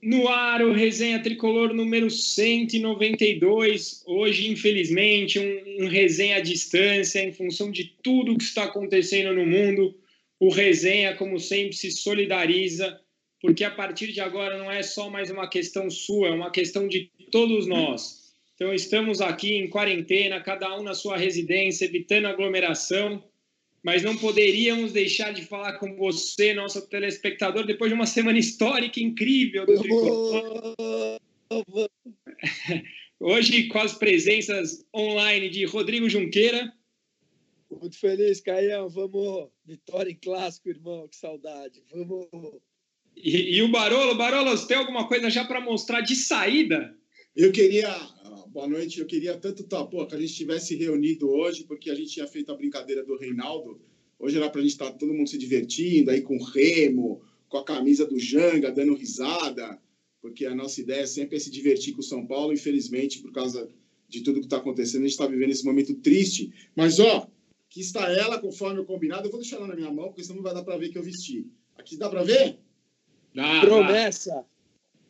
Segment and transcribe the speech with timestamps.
[0.00, 4.04] No ar, o Resenha Tricolor número 192.
[4.06, 9.44] Hoje, infelizmente, um, um, resenha à distância, em função de tudo que está acontecendo no
[9.44, 9.98] mundo.
[10.38, 13.00] O Resenha, como sempre, se solidariza,
[13.40, 16.86] porque a partir de agora não é só mais uma questão sua, é uma questão
[16.86, 18.32] de todos nós.
[18.54, 23.22] Então, estamos aqui em quarentena, cada um na sua residência, evitando aglomeração
[23.82, 29.00] mas não poderíamos deixar de falar com você, nosso telespectador, depois de uma semana histórica
[29.00, 29.74] incrível do
[33.20, 36.72] Hoje, com as presenças online de Rodrigo Junqueira.
[37.70, 38.88] Muito feliz, Caião.
[38.88, 39.48] Vamos.
[39.64, 41.08] Vitória em clássico, irmão.
[41.08, 41.82] Que saudade.
[41.92, 42.28] Vamos.
[43.16, 46.96] E, e o Barolo, Barolo, você tem alguma coisa já para mostrar de saída?
[47.34, 47.88] Eu queria
[48.48, 49.00] boa noite.
[49.00, 52.26] Eu queria tanto tá, pô, que a gente tivesse reunido hoje, porque a gente tinha
[52.26, 53.80] feito a brincadeira do Reinaldo.
[54.18, 57.22] Hoje era para a gente estar tá todo mundo se divertindo, aí com o Remo,
[57.48, 59.80] com a camisa do Janga, dando risada,
[60.20, 62.52] porque a nossa ideia sempre é se divertir com o São Paulo.
[62.52, 63.68] Infelizmente, por causa
[64.08, 66.52] de tudo que está acontecendo, a gente está vivendo esse momento triste.
[66.74, 67.28] Mas, ó,
[67.68, 69.26] aqui está ela, conforme o combinado.
[69.26, 70.98] Eu vou deixar ela na minha mão, porque senão não vai dar para ver que
[70.98, 71.46] eu vesti.
[71.76, 72.58] Aqui dá para ver?
[73.34, 74.44] Dá, Promessa.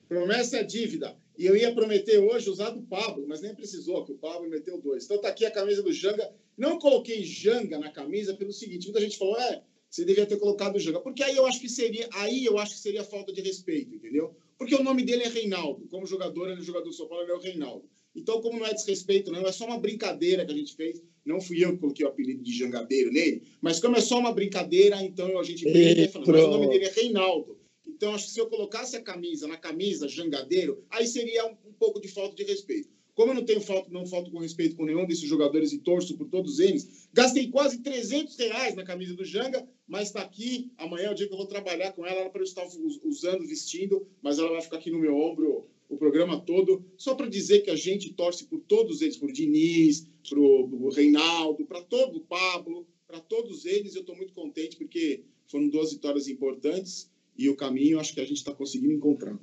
[0.09, 1.17] Promessa é dívida.
[1.39, 4.81] E eu ia prometer hoje usar do Pablo, mas nem precisou, que o Pablo meteu
[4.81, 5.05] dois.
[5.05, 6.29] Então tá aqui a camisa do Janga.
[6.57, 10.75] Não coloquei Janga na camisa pelo seguinte: muita gente falou, é, você devia ter colocado
[10.75, 10.99] o Janga.
[10.99, 14.35] Porque aí eu acho que seria, aí eu acho que seria falta de respeito, entendeu?
[14.59, 15.87] Porque o nome dele é Reinaldo.
[15.87, 17.89] Como jogador, ele é jogador do São Paulo, ele é o Reinaldo.
[18.17, 21.01] Então, como não é desrespeito, não, é só uma brincadeira que a gente fez.
[21.25, 24.33] Não fui eu que coloquei o apelido de jangadeiro nele, mas como é só uma
[24.33, 27.58] brincadeira, então a gente brinca falando, mas o nome dele é Reinaldo.
[27.99, 31.73] Então, acho que se eu colocasse a camisa na camisa jangadeiro, aí seria um, um
[31.73, 32.89] pouco de falta de respeito.
[33.13, 36.17] Como eu não tenho falta, não falto com respeito com nenhum desses jogadores e torço
[36.17, 40.71] por todos eles, gastei quase 300 reais na camisa do Janga, mas está aqui.
[40.79, 42.65] Amanhã é o dia que eu vou trabalhar com ela, para eu estar
[43.03, 47.29] usando, vestindo, mas ela vai ficar aqui no meu ombro o programa todo, só para
[47.29, 52.19] dizer que a gente torce por todos eles, por Diniz, para o Reinaldo, para todo
[52.19, 53.97] o Pablo, para todos eles.
[53.97, 58.25] Eu estou muito contente porque foram duas vitórias importantes e o caminho acho que a
[58.25, 59.39] gente está conseguindo encontrar.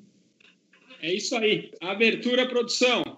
[1.01, 1.72] É isso aí.
[1.81, 3.15] Abertura, produção.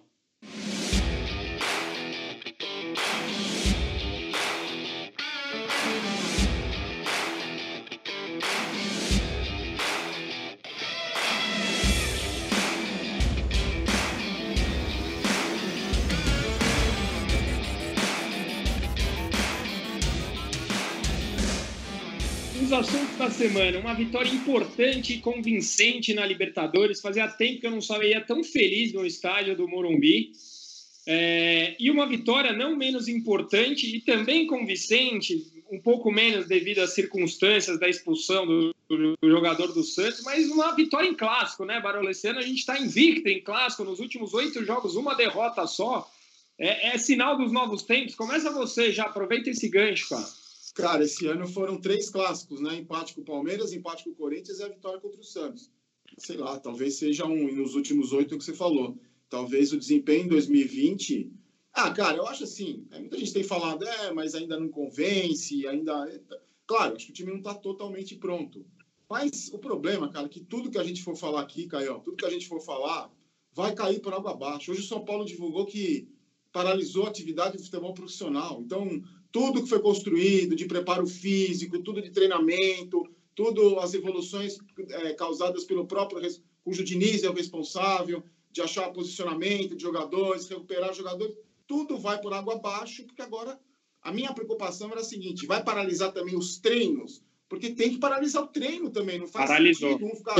[23.38, 23.78] Semana.
[23.80, 27.00] Uma vitória importante e convincente na Libertadores.
[27.00, 30.31] Fazia tempo que eu não saía tão feliz no estádio do Morumbi.
[31.06, 36.96] É, e uma vitória não menos importante e também convincente, um pouco menos devido às
[36.96, 41.80] circunstâncias da expulsão do, do, do jogador do Santos, mas uma vitória em clássico, né,
[41.80, 42.40] Baroleciano?
[42.40, 46.09] A gente está invicto em clássico nos últimos oito jogos, uma derrota só.
[46.59, 48.16] É, é sinal dos novos tempos.
[48.16, 50.28] Começa você já, aproveita esse gancho, cara.
[50.77, 52.75] Cara, esse ano foram três clássicos, né?
[52.75, 55.71] Empate com o Palmeiras, empate com o Corinthians e a vitória contra o Santos.
[56.19, 58.95] Sei lá, talvez seja um, nos últimos oito que você falou.
[59.27, 61.31] Talvez o desempenho em 2020.
[61.73, 62.85] Ah, cara, eu acho assim.
[62.91, 66.21] É, muita gente tem falado, é, mas ainda não convence, ainda.
[66.67, 68.63] Claro, acho que o time não está totalmente pronto.
[69.09, 72.17] Mas o problema, cara, é que tudo que a gente for falar aqui, Caio, tudo
[72.17, 73.11] que a gente for falar,
[73.51, 74.71] vai cair por água abaixo.
[74.71, 76.07] Hoje o São Paulo divulgou que
[76.51, 78.61] paralisou a atividade do futebol profissional.
[78.61, 79.01] Então,
[79.31, 83.03] tudo que foi construído de preparo físico, tudo de treinamento,
[83.35, 84.57] tudo as evoluções
[84.89, 86.21] é, causadas pelo próprio,
[86.63, 91.35] cujo Diniz é o responsável, de achar posicionamento de jogadores, recuperar jogadores,
[91.67, 93.59] tudo vai por água abaixo, porque agora
[94.01, 98.44] a minha preocupação era a seguinte: vai paralisar também os treinos, porque tem que paralisar
[98.44, 99.91] o treino também, não faz Paralisou.
[99.91, 100.35] sentido um ficar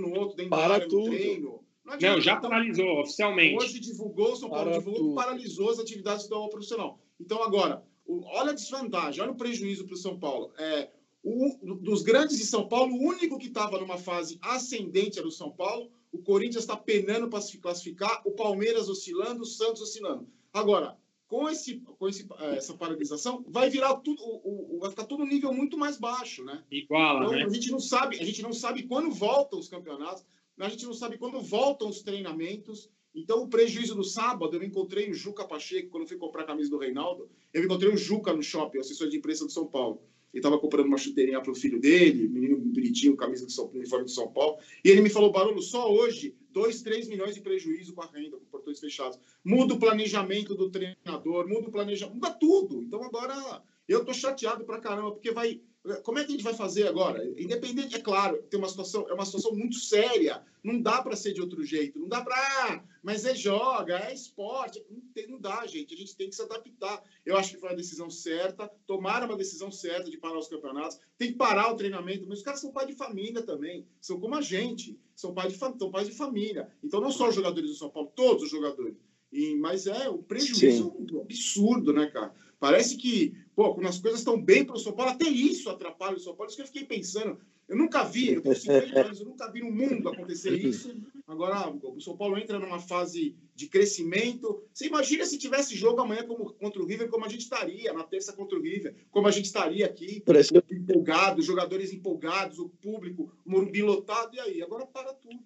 [0.00, 1.10] no outro dentro para área tudo.
[1.10, 1.60] treino.
[1.84, 3.62] Não, não já paralisou oficialmente.
[3.62, 5.14] Hoje divulgou, São Paulo Para divulgou tudo.
[5.14, 6.98] paralisou as atividades do futebol profissional.
[7.20, 10.52] Então, agora, o- olha a desvantagem, olha o prejuízo para o São Paulo.
[10.58, 10.90] É,
[11.22, 15.32] o, dos grandes de São Paulo, o único que estava numa fase ascendente era o
[15.32, 15.90] São Paulo.
[16.12, 20.26] O Corinthians está penando para se classificar, o Palmeiras oscilando, o Santos oscilando.
[20.52, 25.04] Agora, com, esse, com esse, eh, essa paralisação, vai virar tudo, o, o- vai ficar
[25.04, 26.62] tudo um nível muito mais baixo, né?
[26.70, 27.44] Iguala, Então, né?
[27.44, 30.24] a gente não sabe, a gente não sabe quando voltam os campeonatos,
[30.58, 32.88] a gente não sabe quando voltam os treinamentos.
[33.16, 36.46] Então, o prejuízo do sábado, eu encontrei o Juca Pacheco, quando eu fui comprar a
[36.46, 40.02] camisa do Reinaldo, eu encontrei o Juca no shopping, assessor de imprensa do São Paulo.
[40.34, 44.04] Ele estava comprando uma chuteirinha para o filho dele, menino bonitinho, camisa do São, uniforme
[44.04, 44.58] do São Paulo.
[44.84, 48.36] E ele me falou, Barolo, só hoje, 2, 3 milhões de prejuízo com a renda,
[48.36, 49.18] com portões fechados.
[49.42, 52.82] Muda o planejamento do treinador, muda o planejamento, muda tudo.
[52.82, 55.60] Então agora eu tô chateado pra caramba, porque vai,
[56.02, 57.24] como é que a gente vai fazer agora?
[57.38, 60.42] Independente, é claro, tem uma situação, é uma situação muito séria.
[60.62, 61.98] Não dá para ser de outro jeito.
[61.98, 64.84] Não dá para, ah, mas é joga, é esporte.
[64.90, 65.94] Não, tem, não dá, gente.
[65.94, 67.04] A gente tem que se adaptar.
[67.24, 68.68] Eu acho que foi a decisão certa.
[68.86, 70.98] Tomaram uma decisão certa de parar os campeonatos.
[71.16, 72.26] Tem que parar o treinamento.
[72.28, 73.86] Mas os caras são pais de família também.
[74.00, 74.98] São como a gente.
[75.14, 76.68] São pais de, são pais de família.
[76.82, 78.96] Então, não só os jogadores do São Paulo, todos os jogadores.
[79.32, 81.20] E, mas é um prejuízo Sim.
[81.20, 82.34] absurdo, né, cara?
[82.58, 86.16] Parece que, pô, quando as coisas estão bem para o São Paulo, até isso atrapalha
[86.16, 86.48] o São Paulo.
[86.48, 87.38] Isso que eu fiquei pensando.
[87.68, 90.96] Eu nunca vi, eu tenho 50 anos, eu nunca vi no mundo acontecer isso.
[91.26, 94.62] Agora, o São Paulo entra numa fase de crescimento.
[94.72, 98.04] Você imagina se tivesse jogo amanhã como, contra o River, como a gente estaria, na
[98.04, 100.54] terça contra o River, como a gente estaria aqui, Parece...
[100.70, 104.62] empolgado, jogadores empolgados, o público, o Morumbi lotado, e aí?
[104.62, 105.42] Agora para tudo.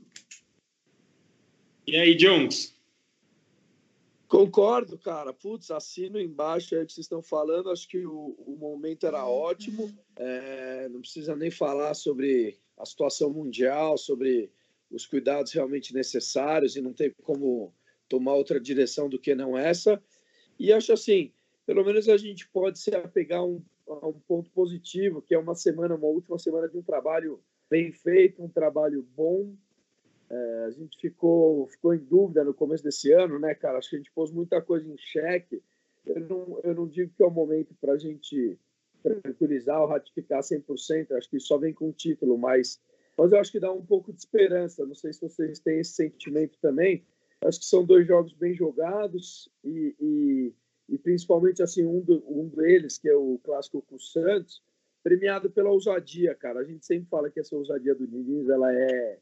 [1.86, 2.78] E aí, Jones?
[4.30, 5.32] Concordo, cara.
[5.32, 7.68] Putz, assino embaixo aí que vocês estão falando.
[7.68, 9.92] Acho que o, o momento era ótimo.
[10.14, 14.48] É, não precisa nem falar sobre a situação mundial, sobre
[14.88, 17.74] os cuidados realmente necessários e não tem como
[18.08, 20.00] tomar outra direção do que não essa.
[20.56, 21.32] E acho assim,
[21.66, 25.38] pelo menos a gente pode se apegar a um, a um ponto positivo, que é
[25.40, 29.52] uma semana, uma última semana de um trabalho bem feito, um trabalho bom,
[30.30, 33.78] é, a gente ficou, ficou em dúvida no começo desse ano, né, cara?
[33.78, 35.60] Acho que a gente pôs muita coisa em xeque.
[36.06, 38.58] Eu não, eu não digo que é o momento para a gente
[39.02, 42.78] tranquilizar ou ratificar 100%, acho que só vem com o título, mas,
[43.16, 44.86] mas eu acho que dá um pouco de esperança.
[44.86, 47.04] Não sei se vocês têm esse sentimento também.
[47.42, 50.54] Acho que são dois jogos bem jogados e, e,
[50.90, 54.62] e principalmente assim um, do, um deles, que é o clássico com o Santos,
[55.02, 56.60] premiado pela ousadia, cara.
[56.60, 59.18] A gente sempre fala que essa ousadia do Diniz, ela é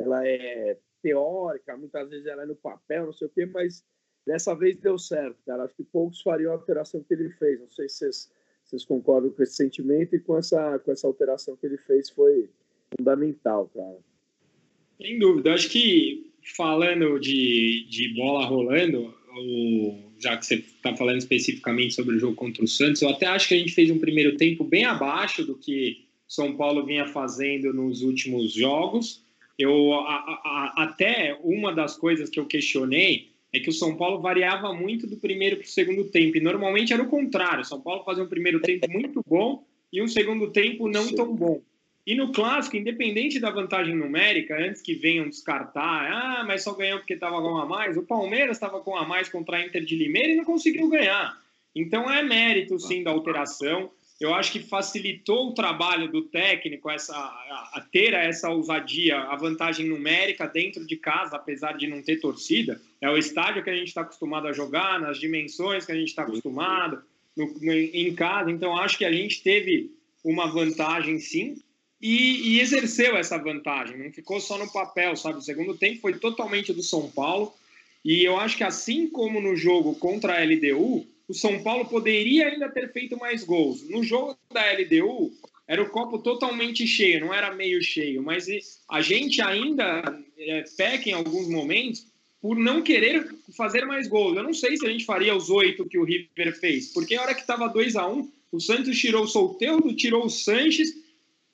[0.00, 3.84] ela é teórica, muitas vezes ela é no papel, não sei o quê, mas
[4.26, 5.64] dessa vez deu certo, cara.
[5.64, 7.60] Acho que poucos fariam a alteração que ele fez.
[7.60, 8.32] Não sei se vocês,
[8.64, 12.48] vocês concordam com esse sentimento e com essa, com essa alteração que ele fez foi
[12.96, 13.98] fundamental, cara.
[15.00, 15.54] Sem dúvida.
[15.54, 22.16] Acho que falando de, de bola rolando, o, já que você está falando especificamente sobre
[22.16, 24.64] o jogo contra o Santos, eu até acho que a gente fez um primeiro tempo
[24.64, 29.24] bem abaixo do que São Paulo vinha fazendo nos últimos jogos.
[29.62, 34.20] Eu a, a, até uma das coisas que eu questionei é que o São Paulo
[34.20, 36.36] variava muito do primeiro para o segundo tempo.
[36.36, 37.62] E normalmente era o contrário.
[37.62, 41.16] O São Paulo fazia um primeiro tempo muito bom e um segundo tempo não Sim.
[41.16, 41.60] tão bom.
[42.06, 46.98] E no clássico, independente da vantagem numérica, antes que venham descartar, ah, mas só ganhou
[46.98, 49.96] porque estava com a mais, o Palmeiras estava com a mais contra a Inter de
[49.96, 51.38] Limeira e não conseguiu ganhar.
[51.74, 53.90] Então é mérito, sim, da alteração
[54.20, 59.34] eu acho que facilitou o trabalho do técnico essa, a, a, ter essa ousadia, a
[59.34, 62.78] vantagem numérica dentro de casa, apesar de não ter torcida.
[63.00, 66.08] É o estádio que a gente está acostumado a jogar, nas dimensões que a gente
[66.08, 67.02] está acostumado,
[67.34, 68.50] no, no, em casa.
[68.50, 69.90] Então, acho que a gente teve
[70.22, 71.56] uma vantagem, sim,
[71.98, 73.96] e, e, exerceu essa vantagem.
[73.96, 75.38] Não ficou só no papel, sabe?
[75.38, 77.54] O segundo tempo foi totalmente do São Paulo.
[78.04, 82.48] E eu acho que, assim como no jogo contra a LDU, o São Paulo poderia
[82.48, 83.88] ainda ter feito mais gols.
[83.88, 85.30] No jogo da LDU,
[85.66, 88.46] era o copo totalmente cheio, não era meio cheio, mas
[88.88, 90.02] a gente ainda
[90.36, 92.04] é, peca em alguns momentos
[92.42, 94.36] por não querer fazer mais gols.
[94.36, 97.22] Eu não sei se a gente faria os oito que o River fez, porque a
[97.22, 100.92] hora que estava 2 a 1 um, o Santos tirou o Solteiro, tirou o Sanches,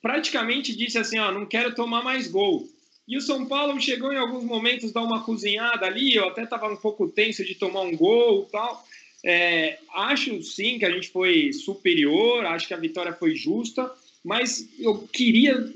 [0.00, 2.66] praticamente disse assim, ó, não quero tomar mais gol.
[3.06, 6.66] E o São Paulo chegou em alguns momentos dar uma cozinhada ali, eu até estava
[6.66, 8.82] um pouco tenso de tomar um gol tal,
[9.28, 13.92] é, acho sim que a gente foi superior, acho que a vitória foi justa,
[14.22, 15.68] mas eu queria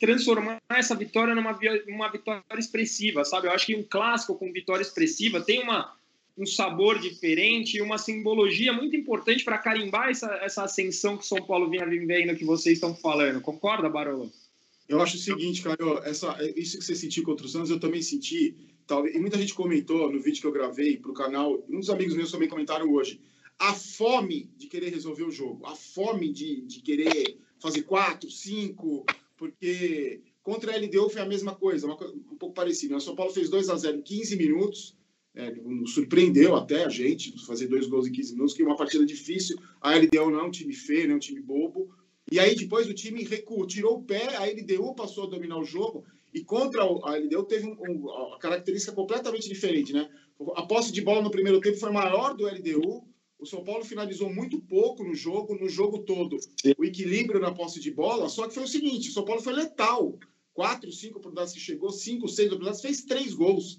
[0.00, 3.46] transformar essa vitória numa uma vitória expressiva, sabe?
[3.46, 5.94] Eu acho que um clássico com vitória expressiva tem uma,
[6.36, 11.42] um sabor diferente e uma simbologia muito importante para carimbar essa, essa ascensão que São
[11.42, 13.40] Paulo vinha vivendo que vocês estão falando.
[13.40, 14.32] Concorda, Barolo?
[14.88, 18.02] Eu acho o seguinte, Caio, essa, isso que você sentiu contra os Santos, eu também
[18.02, 21.90] senti talvez, e muita gente comentou no vídeo que eu gravei para o canal, uns
[21.90, 23.20] amigos meus também comentaram hoje,
[23.58, 29.04] a fome de querer resolver o jogo, a fome de, de querer fazer quatro, cinco,
[29.36, 32.96] porque contra a LDU foi a mesma coisa, uma, um pouco parecido.
[32.96, 34.96] O São Paulo fez 2 a 0 em 15 minutos,
[35.34, 35.52] é,
[35.86, 39.58] surpreendeu até a gente fazer dois gols em 15 minutos, que é uma partida difícil.
[39.80, 41.90] A LDU não é um time feio, não é um time bobo.
[42.30, 45.64] E aí depois o time recuou, tirou o pé, a LDU passou a dominar o
[45.64, 50.10] jogo e contra a LDU teve um, um, uma característica completamente diferente, né?
[50.56, 53.06] A posse de bola no primeiro tempo foi maior do LDU.
[53.38, 56.36] O São Paulo finalizou muito pouco no jogo, no jogo todo.
[56.76, 59.52] O equilíbrio na posse de bola, só que foi o seguinte: o São Paulo foi
[59.52, 60.18] letal.
[60.52, 63.78] Quatro, cinco oportunidades que chegou, cinco, seis oportunidades, fez três gols.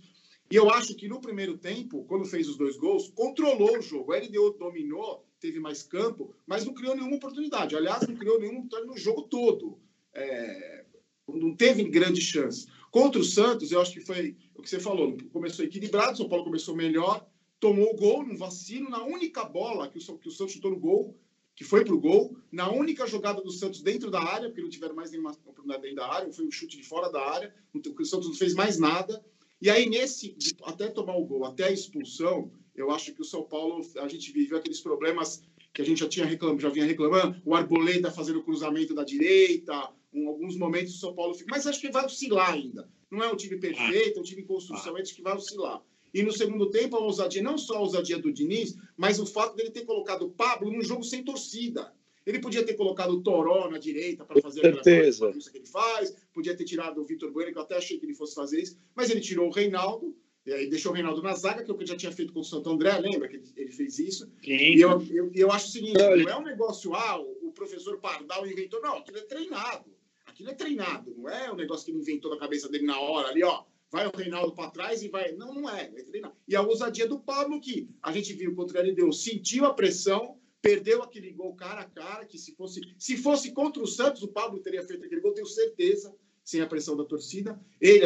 [0.50, 4.14] E eu acho que no primeiro tempo, quando fez os dois gols, controlou o jogo.
[4.14, 7.76] O LDU dominou teve mais campo, mas não criou nenhuma oportunidade.
[7.76, 9.78] Aliás, não criou nenhuma oportunidade no jogo todo.
[10.14, 10.85] É,
[11.28, 12.68] não teve grande chance.
[12.92, 15.18] Contra o Santos, eu acho que foi o que você falou.
[15.32, 17.28] Começou equilibrado, o São Paulo começou melhor,
[17.60, 20.80] tomou o gol num vacilo, na única bola que o, que o Santos chutou no
[20.80, 21.18] gol,
[21.56, 24.70] que foi para o gol, na única jogada do Santos dentro da área, porque não
[24.70, 28.06] tiveram mais nenhuma oportunidade dentro da área, foi um chute de fora da área, o
[28.06, 29.24] Santos não fez mais nada.
[29.62, 33.44] E aí, nesse, até tomar o gol, até a expulsão, eu acho que o São
[33.44, 35.42] Paulo, a gente viveu aqueles problemas
[35.74, 39.04] que a gente já tinha reclamado, já vinha reclamando, o Arboleda fazendo o cruzamento da
[39.04, 42.90] direita, em alguns momentos o São Paulo fica, mas acho que vai oscilar ainda.
[43.12, 45.02] Não é um time perfeito, é um time em construção, ah.
[45.02, 45.82] acho que vai oscilar.
[46.14, 49.56] E no segundo tempo, a ousadia, não só a ousadia do Diniz, mas o fato
[49.56, 51.94] dele ter colocado o Pablo num jogo sem torcida.
[52.26, 55.28] Ele podia ter colocado o Toró na direita para fazer certeza.
[55.28, 58.06] aquela que ele faz, podia ter tirado o Vitor Bueno, que eu até achei que
[58.06, 61.36] ele fosse fazer isso, mas ele tirou o Reinaldo, e aí deixou o Reinaldo na
[61.36, 63.42] zaga, que é o que eu já tinha feito com o Santo André, lembra que
[63.56, 64.32] ele, fez isso?
[64.44, 64.54] Sim.
[64.54, 67.52] E eu, eu, eu, acho o seguinte: não, não é um negócio, ah, o, o
[67.52, 69.95] professor Pardal inventou, não, aquilo é treinado.
[70.36, 73.30] Aquilo é treinado, não é um negócio que ele inventou na cabeça dele na hora
[73.30, 73.64] ali, ó.
[73.90, 75.32] Vai o Reinaldo para trás e vai.
[75.32, 76.36] Não, não é, é treinado.
[76.46, 80.38] E a ousadia do Pablo, que a gente viu contra ele, deu, sentiu a pressão,
[80.62, 84.28] perdeu aquele gol cara a cara, que se fosse, se fosse contra o Santos, o
[84.28, 86.14] Pablo teria feito aquele gol, tenho certeza
[86.46, 87.60] sem a pressão da torcida.
[87.82, 88.06] Ele,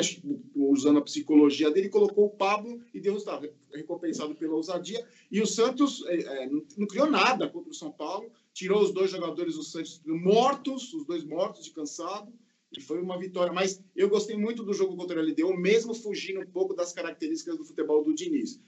[0.56, 5.06] usando a psicologia dele, colocou o Pablo e Deus estava recompensado pela ousadia.
[5.30, 9.10] E o Santos é, é, não, criou nada contra o São Paulo, tirou os dois
[9.10, 12.30] jogadores do Santos mortos, os dois mortos de cansado,
[12.70, 13.54] e foi uma vitória.
[13.54, 17.58] Mas eu gostei muito do jogo contra o LDU, mesmo fugindo um pouco das características
[17.58, 18.60] do futebol do Diniz.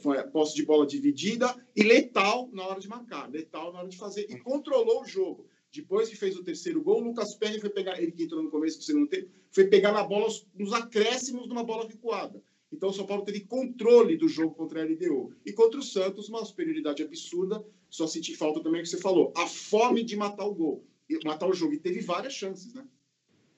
[0.00, 3.88] Foi a posse de bola dividida e letal na hora de marcar, letal na hora
[3.88, 5.44] de fazer, e controlou o jogo.
[5.72, 8.50] Depois que fez o terceiro gol, o Lucas Perry foi pegar, ele que entrou no
[8.50, 12.40] começo do segundo tempo, foi pegar na bola nos acréscimos de uma bola recuada.
[12.72, 15.34] Então o São Paulo teve controle do jogo contra a LDU.
[15.44, 17.64] E contra o Santos, uma superioridade absurda.
[17.90, 19.32] Só senti falta também que você falou.
[19.36, 20.84] A fome de matar o gol,
[21.24, 21.74] matar o jogo.
[21.74, 22.84] E teve várias chances, né?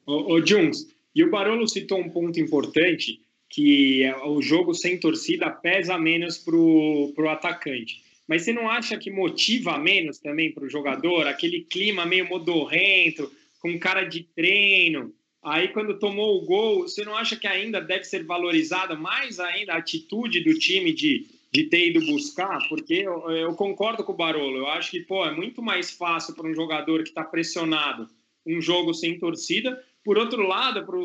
[0.06, 4.98] Ô, ô Jungs, e o Barolo citou um ponto importante, que é o jogo sem
[4.98, 8.02] torcida pesa menos para o atacante.
[8.26, 11.26] Mas você não acha que motiva menos também para o jogador?
[11.26, 15.12] Aquele clima meio modorrento, com cara de treino.
[15.42, 19.74] Aí, quando tomou o gol, você não acha que ainda deve ser valorizada mais ainda
[19.74, 22.66] a atitude do time de, de ter ido buscar?
[22.68, 24.58] Porque eu, eu concordo com o Barolo.
[24.58, 28.08] Eu acho que pô, é muito mais fácil para um jogador que está pressionado
[28.44, 30.96] um jogo sem torcida por outro lado, para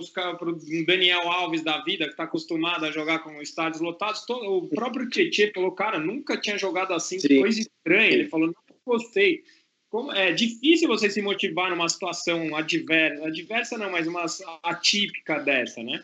[0.50, 4.68] o Daniel Alves da vida, que está acostumado a jogar com estádios lotados, todo, o
[4.68, 7.40] próprio Tietchan falou, cara, nunca tinha jogado assim, Sim.
[7.40, 8.12] coisa estranha.
[8.12, 9.44] Ele falou, não gostei.
[9.90, 14.26] Como, é difícil você se motivar numa situação adversa, adversa não, mas uma
[14.64, 16.04] atípica dessa, né?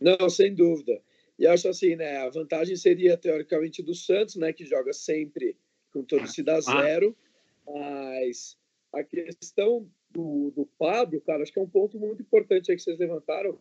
[0.00, 1.02] Não, sem dúvida.
[1.40, 5.56] E acho assim, né, a vantagem seria, teoricamente, do Santos, né, que joga sempre
[5.90, 6.60] com torcida ah.
[6.60, 7.16] zero,
[7.66, 8.58] mas
[8.92, 12.82] a questão do, do Pablo, cara, acho que é um ponto muito importante aí que
[12.82, 13.58] vocês levantaram.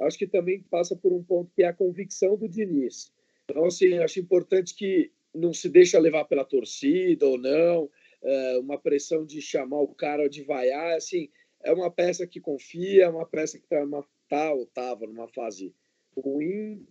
[0.00, 3.12] Acho que também passa por um ponto que é a convicção do Diniz.
[3.44, 7.90] Então, assim, acho importante que não se deixa levar pela torcida ou não,
[8.22, 11.28] é, uma pressão de chamar o cara de vaiar, assim,
[11.62, 13.84] é uma peça que confia, é uma peça que está
[14.30, 15.74] tá ou estava numa fase
[16.16, 16.86] ruim,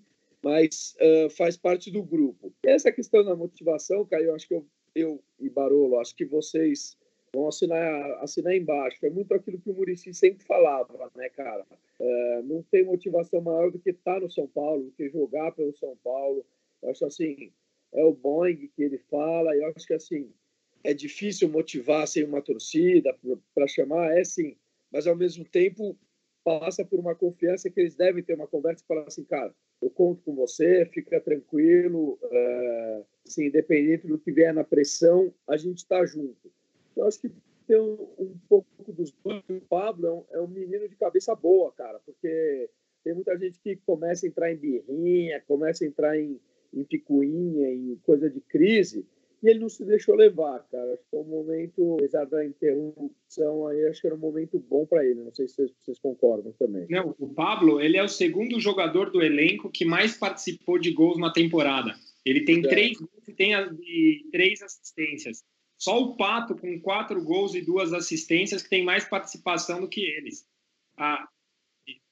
[0.48, 2.54] mas uh, faz parte do grupo.
[2.64, 6.98] Essa questão da motivação, Caio, acho que eu, eu e Barolo, acho que vocês
[7.34, 9.06] vão assinar, assinar embaixo.
[9.06, 11.66] É muito aquilo que o Murici sempre falava, né, cara?
[12.00, 15.76] É, não tem motivação maior do que estar no São Paulo, do que jogar pelo
[15.76, 16.46] São Paulo.
[16.82, 17.52] Eu acho assim,
[17.94, 20.32] é o Boeing que ele fala, eu acho que assim,
[20.82, 23.14] é difícil motivar sem uma torcida
[23.54, 24.56] para chamar, é sim,
[24.90, 25.98] mas ao mesmo tempo
[26.42, 29.90] passa por uma confiança que eles devem ter uma conversa e falar assim, cara, eu
[29.90, 35.78] conto com você, fica tranquilo, é, assim, independente do que vier na pressão, a gente
[35.78, 36.52] está junto.
[36.96, 37.32] Eu acho que
[37.68, 39.44] tem um, um pouco dos dois.
[39.50, 42.70] O Pablo é um, é um, menino de cabeça boa, cara, porque
[43.04, 46.40] tem muita gente que começa a entrar em birrinha, começa a entrar em,
[46.74, 49.06] em picuinha, em coisa de crise,
[49.42, 50.94] e ele não se deixou levar, cara.
[50.94, 54.86] Acho que foi um momento, apesar da interrupção aí, acho que era um momento bom
[54.86, 55.24] para ele.
[55.24, 56.88] Não sei se vocês, vocês, concordam também.
[56.90, 61.20] Não, o Pablo, ele é o segundo jogador do elenco que mais participou de gols
[61.20, 61.94] na temporada.
[62.26, 62.68] Ele tem é.
[62.68, 63.54] três gols e tem
[64.32, 65.44] três assistências.
[65.78, 70.02] Só o Pato, com quatro gols e duas assistências, que tem mais participação do que
[70.02, 70.48] eles.
[70.98, 71.28] Ah,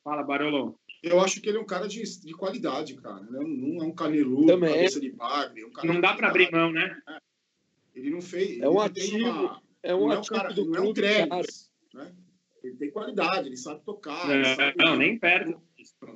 [0.04, 0.78] fala, Barolão.
[1.06, 3.22] Eu acho que ele é um cara de, de qualidade, cara.
[3.30, 4.74] Não, não é um caneludo, Também.
[4.74, 5.62] cabeça de bagre.
[5.62, 7.00] É um não dá para abrir mão, né?
[7.08, 7.18] É.
[7.94, 8.60] Ele não fez.
[8.60, 9.30] É um ativo.
[9.30, 12.12] Uma, é um não ativo é um cara, do não é um Treves, né?
[12.64, 14.28] Ele tem qualidade, ele sabe tocar.
[14.32, 15.62] É, ele sabe não, nem perto.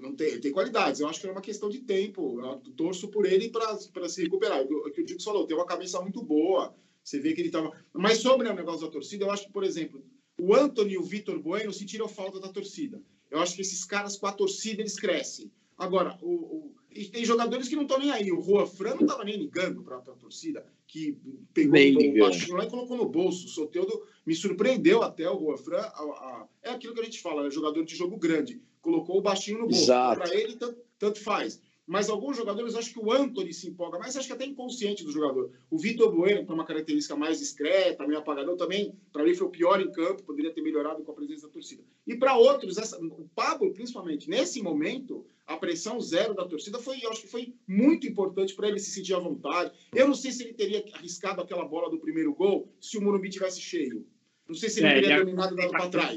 [0.01, 0.99] Não tem, ele tem qualidades.
[0.99, 2.41] Eu acho que é uma questão de tempo.
[2.41, 3.77] Eu torço por ele para
[4.09, 4.59] se recuperar.
[4.63, 7.71] O que o Dico falou, tem uma cabeça muito boa Você vê que ele estava.
[7.93, 10.03] Mas sobre o negócio da torcida, eu acho que, por exemplo,
[10.39, 12.99] o Anthony e o Vitor Bueno sentiram falta da torcida.
[13.29, 15.51] Eu acho que esses caras com a torcida eles crescem.
[15.77, 16.75] Agora, o, o...
[16.91, 18.31] e tem jogadores que não estão nem aí.
[18.31, 21.17] O Rua Fran não estava nem ligando para a torcida, que
[21.53, 23.45] pegou o baixinho lá e colocou no bolso.
[23.45, 25.79] O Soteudo me surpreendeu até o Rua Fran.
[25.79, 26.47] A, a...
[26.63, 28.61] é aquilo que a gente fala, é jogador de jogo grande.
[28.81, 29.87] Colocou o baixinho no bolso.
[29.87, 34.15] Para ele, tanto, tanto faz mas alguns jogadores, acho que o Anthony se empolga mais,
[34.15, 35.51] acho que até inconsciente do jogador.
[35.71, 39.49] O Vitor Bueno, tem uma característica mais discreta, meio apagadão, também, para mim, foi o
[39.49, 41.81] pior em campo, poderia ter melhorado com a presença da torcida.
[42.05, 47.03] E para outros, essa, o Pablo, principalmente, nesse momento, a pressão zero da torcida foi,
[47.03, 49.71] eu acho que foi muito importante para ele se sentir à vontade.
[49.91, 53.31] Eu não sei se ele teria arriscado aquela bola do primeiro gol se o Morumbi
[53.31, 54.05] tivesse cheio.
[54.47, 56.15] Não sei se ele é, teria dominado e dado para trás.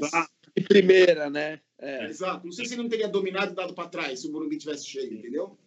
[0.55, 1.59] De primeira, né?
[1.79, 2.05] É.
[2.05, 2.45] Exato.
[2.45, 4.85] Não sei se ele não teria dominado e dado para trás se o Morumbi tivesse
[4.85, 5.57] cheio, entendeu?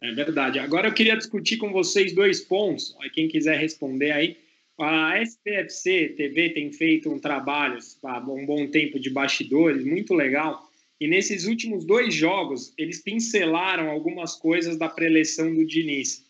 [0.00, 0.58] É verdade.
[0.58, 2.96] Agora eu queria discutir com vocês dois pontos.
[3.12, 4.36] Quem quiser responder aí.
[4.78, 10.70] A SPFC TV tem feito um trabalho há um bom tempo de bastidores, muito legal.
[11.00, 16.24] E nesses últimos dois jogos, eles pincelaram algumas coisas da preleção do Diniz.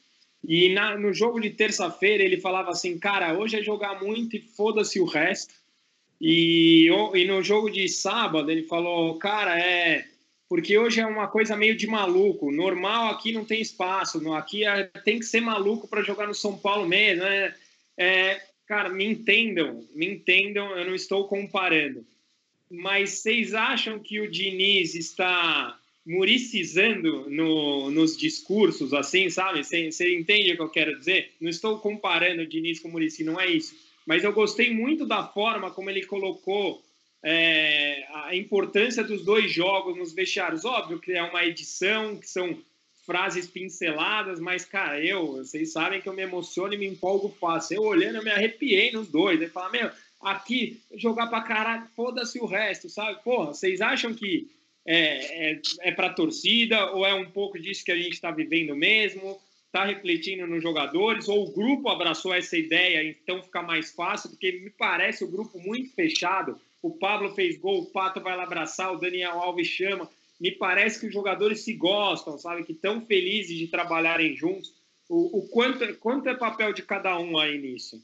[0.47, 4.41] E na, no jogo de terça-feira, ele falava assim: cara, hoje é jogar muito e
[4.41, 5.53] foda-se o resto.
[6.19, 10.07] E, e no jogo de sábado, ele falou: cara, é
[10.49, 12.51] porque hoje é uma coisa meio de maluco.
[12.51, 16.57] Normal aqui não tem espaço, aqui é, tem que ser maluco para jogar no São
[16.57, 17.23] Paulo mesmo.
[17.23, 17.55] Né?
[17.97, 22.05] É, cara, me entendam, me entendam, eu não estou comparando.
[22.71, 29.63] Mas vocês acham que o Diniz está muricizando no, nos discursos, assim, sabe?
[29.63, 31.33] Você entende o que eu quero dizer?
[31.39, 33.75] Não estou comparando o Diniz com o Murici, não é isso.
[34.07, 36.83] Mas eu gostei muito da forma como ele colocou
[37.23, 40.65] é, a importância dos dois jogos nos vestiários.
[40.65, 42.59] Óbvio que é uma edição, que são
[43.05, 47.77] frases pinceladas, mas, cara, eu, vocês sabem que eu me emociono e me empolgo fácil.
[47.77, 49.41] Eu olhando, eu me arrepiei nos dois.
[49.41, 53.23] Ele fala, meu, aqui, jogar pra caralho, foda-se o resto, sabe?
[53.25, 54.51] Porra, vocês acham que
[54.87, 58.77] é, é, é pra torcida ou é um pouco disso que a gente está vivendo
[58.77, 59.41] mesmo?
[59.67, 61.29] Está refletindo nos jogadores?
[61.29, 64.31] Ou o grupo abraçou essa ideia, então fica mais fácil?
[64.31, 68.45] Porque me parece o grupo muito fechado o Pablo fez gol, o Pato vai lá
[68.45, 70.09] abraçar, o Daniel Alves chama.
[70.41, 72.65] Me parece que os jogadores se gostam, sabe?
[72.65, 74.73] Que estão felizes de trabalharem juntos.
[75.09, 78.01] O, o quanto, quanto é papel de cada um aí nisso?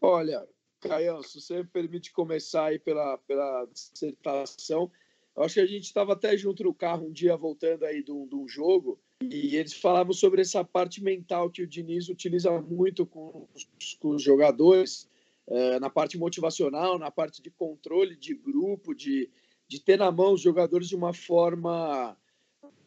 [0.00, 0.46] Olha,
[0.80, 4.90] Caião, se você me permite começar aí pela, pela dissertação,
[5.36, 8.10] eu acho que a gente estava até junto no carro um dia voltando aí de
[8.10, 13.46] um, jogo e eles falavam sobre essa parte mental que o Diniz utiliza muito com
[13.54, 15.08] os, com os jogadores
[15.50, 19.30] é, na parte motivacional, na parte de controle de grupo, de,
[19.66, 22.16] de ter na mão os jogadores de uma forma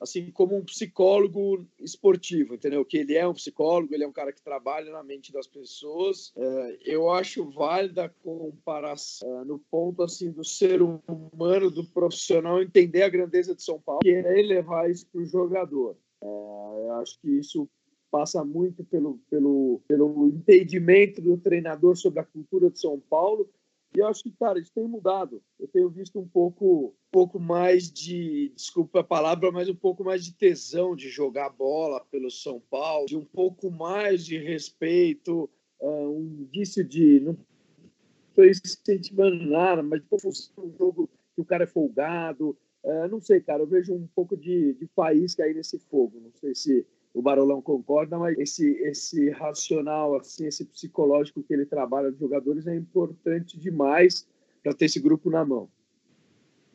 [0.01, 2.83] assim como um psicólogo esportivo, entendeu?
[2.83, 6.33] Que ele é um psicólogo, ele é um cara que trabalha na mente das pessoas.
[6.35, 12.61] É, eu acho válida a comparação é, no ponto assim do ser humano, do profissional
[12.61, 15.95] entender a grandeza de São Paulo, querer levar isso para o jogador.
[16.19, 17.69] É, eu acho que isso
[18.11, 23.49] passa muito pelo, pelo, pelo entendimento do treinador sobre a cultura de São Paulo.
[23.95, 25.41] E eu acho que, cara, isso tem mudado.
[25.59, 30.03] Eu tenho visto um pouco, um pouco mais de, desculpa a palavra, mas um pouco
[30.03, 35.49] mais de tesão de jogar bola pelo São Paulo, de um pouco mais de respeito,
[35.79, 37.19] uh, um indício de.
[37.21, 37.37] Não
[38.29, 40.01] estou incentivando nada, mas
[40.57, 42.57] um jogo que o cara é folgado.
[42.83, 46.19] Uh, não sei, cara, eu vejo um pouco de, de faísca aí nesse fogo.
[46.21, 51.65] Não sei se o Barolão concorda, mas esse, esse racional, assim, esse psicológico que ele
[51.65, 54.27] trabalha de jogadores é importante demais
[54.63, 55.69] para ter esse grupo na mão.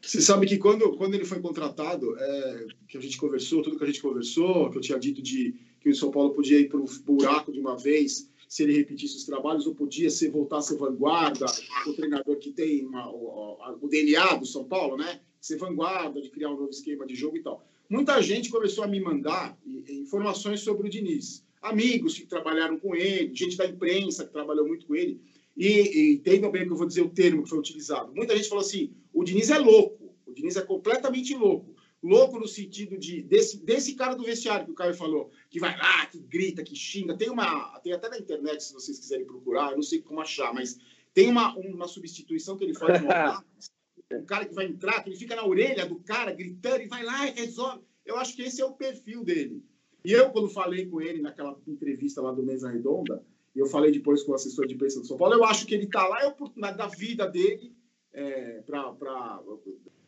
[0.02, 3.84] Você sabe que quando, quando ele foi contratado, é, que a gente conversou, tudo que
[3.84, 6.78] a gente conversou, que eu tinha dito de que o São Paulo podia ir para
[6.78, 10.62] o buraco de uma vez se ele repetisse os trabalhos, ou podia ser voltar a
[10.62, 11.46] ser vanguarda,
[11.86, 15.20] o treinador que tem uma, o, o DNA do São Paulo, né?
[15.40, 17.66] Ser vanguarda, de criar um novo esquema de jogo e tal.
[17.88, 19.56] Muita gente começou a me mandar
[19.88, 21.44] informações sobre o Diniz.
[21.62, 25.20] Amigos que trabalharam com ele, gente da imprensa que trabalhou muito com ele.
[25.56, 28.12] E, entendam bem que eu vou dizer o termo que foi utilizado.
[28.14, 31.74] Muita gente falou assim: o Diniz é louco, o Diniz é completamente louco.
[32.02, 35.76] Louco no sentido de desse, desse cara do vestiário que o Caio falou, que vai
[35.76, 37.16] lá, que grita, que xinga.
[37.16, 37.78] Tem uma.
[37.80, 40.78] Tem até na internet, se vocês quiserem procurar, eu não sei como achar, mas
[41.14, 43.08] tem uma, uma substituição que ele faz no
[44.12, 47.02] o cara que vai entrar, que ele fica na orelha do cara gritando e vai
[47.02, 47.82] lá e resolve.
[48.04, 49.64] Eu acho que esse é o perfil dele.
[50.04, 54.22] E eu, quando falei com ele naquela entrevista lá do Mesa Redonda, eu falei depois
[54.22, 56.26] com o assessor de imprensa do São Paulo, eu acho que ele está lá, é
[56.26, 57.74] a oportunidade da vida dele
[58.12, 59.42] é, para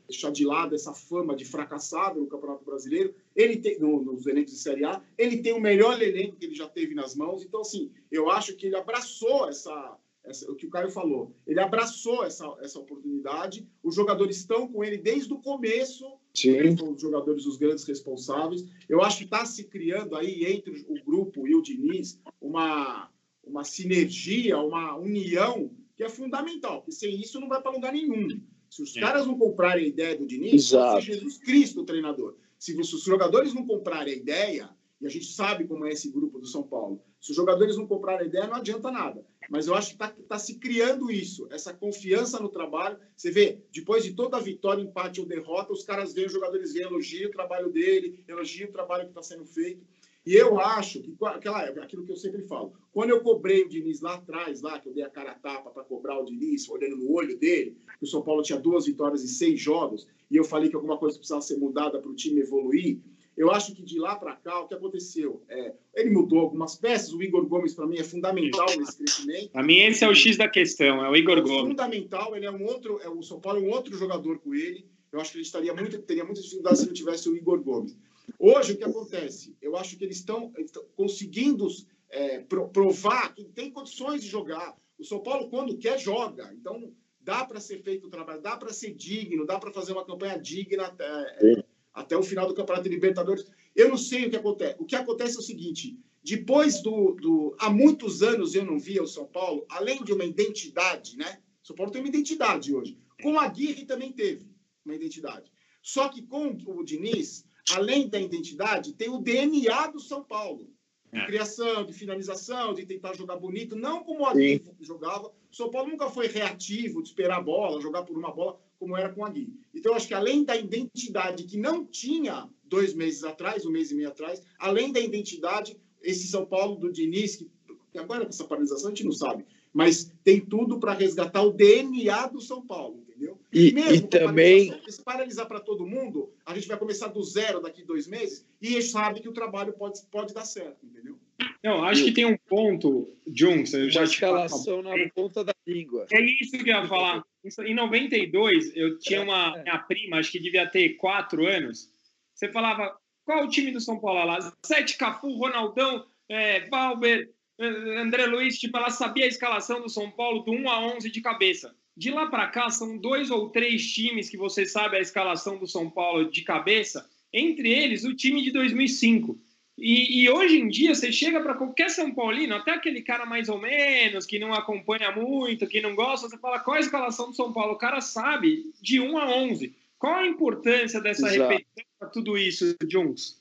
[0.07, 3.15] deixar de lado essa fama de fracassado no Campeonato Brasileiro.
[3.35, 6.55] Ele tem no, nos elencos de Série A, ele tem o melhor elenco que ele
[6.55, 7.43] já teve nas mãos.
[7.43, 11.35] Então, assim, eu acho que ele abraçou essa, essa o que o Caio falou.
[11.47, 13.67] Ele abraçou essa, essa oportunidade.
[13.83, 16.05] Os jogadores estão com ele desde o começo.
[16.35, 16.77] Sim.
[16.95, 18.65] Os jogadores, os grandes responsáveis.
[18.89, 23.11] Eu acho que está se criando aí entre o grupo e o Diniz uma,
[23.43, 28.41] uma sinergia, uma união que é fundamental, porque sem isso não vai para lugar nenhum.
[28.71, 29.01] Se os é.
[29.01, 31.01] caras não comprarem a ideia do Diniz, Exato.
[31.01, 32.37] Jesus Cristo o treinador.
[32.57, 36.39] Se os jogadores não comprarem a ideia, e a gente sabe como é esse grupo
[36.39, 39.25] do São Paulo, se os jogadores não comprarem a ideia, não adianta nada.
[39.49, 42.99] Mas eu acho que está tá se criando isso, essa confiança no trabalho.
[43.17, 46.75] Você vê, depois de toda a vitória, empate ou derrota, os caras veem, os jogadores
[46.75, 49.83] veem, elogiam o trabalho dele, elogiam o trabalho que está sendo feito.
[50.27, 54.03] E eu acho que aquela, aquilo que eu sempre falo, quando eu cobrei o Diniz
[54.03, 56.97] lá atrás, lá que eu dei a cara a tapa para cobrar o Diniz, olhando
[56.97, 60.45] no olho dele, que o São Paulo tinha duas vitórias e seis jogos, e eu
[60.45, 63.01] falei que alguma coisa precisava ser mudada para o time evoluir.
[63.39, 65.45] Eu acho que de lá para cá, o que aconteceu?
[65.49, 67.13] É, ele mudou algumas peças.
[67.13, 69.51] O Igor Gomes, para mim, é fundamental nesse crescimento.
[69.51, 71.61] Para mim, esse é o X da questão, é o Igor é Gomes.
[71.61, 73.01] Fundamental, ele é um outro.
[73.01, 74.85] É, o São Paulo é um outro jogador com ele.
[75.13, 77.97] Eu acho que ele estaria muito, teria muita dificuldade se não tivesse o Igor Gomes.
[78.41, 79.57] Hoje, o que acontece?
[79.63, 80.53] Eu acho que eles estão,
[80.97, 81.69] conseguindo
[82.11, 82.41] é,
[82.73, 84.77] provar que tem condições de jogar.
[84.99, 86.53] O São Paulo, quando quer, joga.
[86.55, 90.05] Então, dá para ser feito o trabalho, dá para ser digno, dá para fazer uma
[90.05, 91.65] campanha digna até, é,
[91.99, 93.45] até o final do Campeonato de Libertadores.
[93.75, 94.77] Eu não sei o que acontece.
[94.79, 97.57] O que acontece é o seguinte: depois do, do.
[97.59, 101.41] Há muitos anos eu não via o São Paulo, além de uma identidade, né?
[101.63, 102.99] O São Paulo tem uma identidade hoje.
[103.23, 104.49] Com a Aguirre também teve
[104.85, 105.51] uma identidade.
[105.83, 110.71] Só que com o Diniz, além da identidade, tem o DNA do São Paulo.
[111.13, 111.27] De é.
[111.27, 115.33] criação, de finalização, de tentar jogar bonito, não como o Agui jogava.
[115.51, 118.97] O São Paulo nunca foi reativo, de esperar a bola, jogar por uma bola, como
[118.97, 119.53] era com o Agui.
[119.75, 123.91] Então, eu acho que além da identidade que não tinha dois meses atrás, um mês
[123.91, 127.51] e meio atrás, além da identidade, esse São Paulo do Diniz, que,
[127.99, 132.29] agora com essa paralisação a gente não sabe, mas tem tudo para resgatar o DNA
[132.29, 133.39] do São Paulo entendeu?
[133.53, 134.81] E, Mesmo e também.
[134.89, 138.69] Se paralisar para todo mundo, a gente vai começar do zero daqui dois meses e
[138.69, 141.19] a gente sabe que o trabalho pode, pode dar certo, entendeu?
[141.63, 146.07] Não, acho que tem um ponto, Junks, eu já te escalação na ponta da língua.
[146.13, 147.25] É isso que eu ia falar.
[147.65, 149.63] Em 92, eu tinha uma é.
[149.63, 151.91] minha prima, acho que devia ter quatro anos.
[152.35, 154.53] Você falava, qual o time do São Paulo lá?
[154.65, 157.67] Sete Cafu, Ronaldão, é, Valber, é,
[157.99, 161.21] André Luiz, tipo, ela sabia a escalação do São Paulo do 1 a 11 de
[161.21, 161.75] cabeça.
[161.97, 165.67] De lá para cá, são dois ou três times que você sabe a escalação do
[165.67, 169.39] São Paulo de cabeça, entre eles o time de 2005.
[169.81, 173.49] E, e hoje em dia, você chega para qualquer São Paulino, até aquele cara mais
[173.49, 177.37] ou menos, que não acompanha muito, que não gosta, você fala qual a escalação do
[177.37, 177.75] São Paulo?
[177.75, 179.75] O cara sabe de 1 a 11.
[179.97, 181.51] Qual a importância dessa Exato.
[181.51, 183.41] repetição para tudo isso, Jones?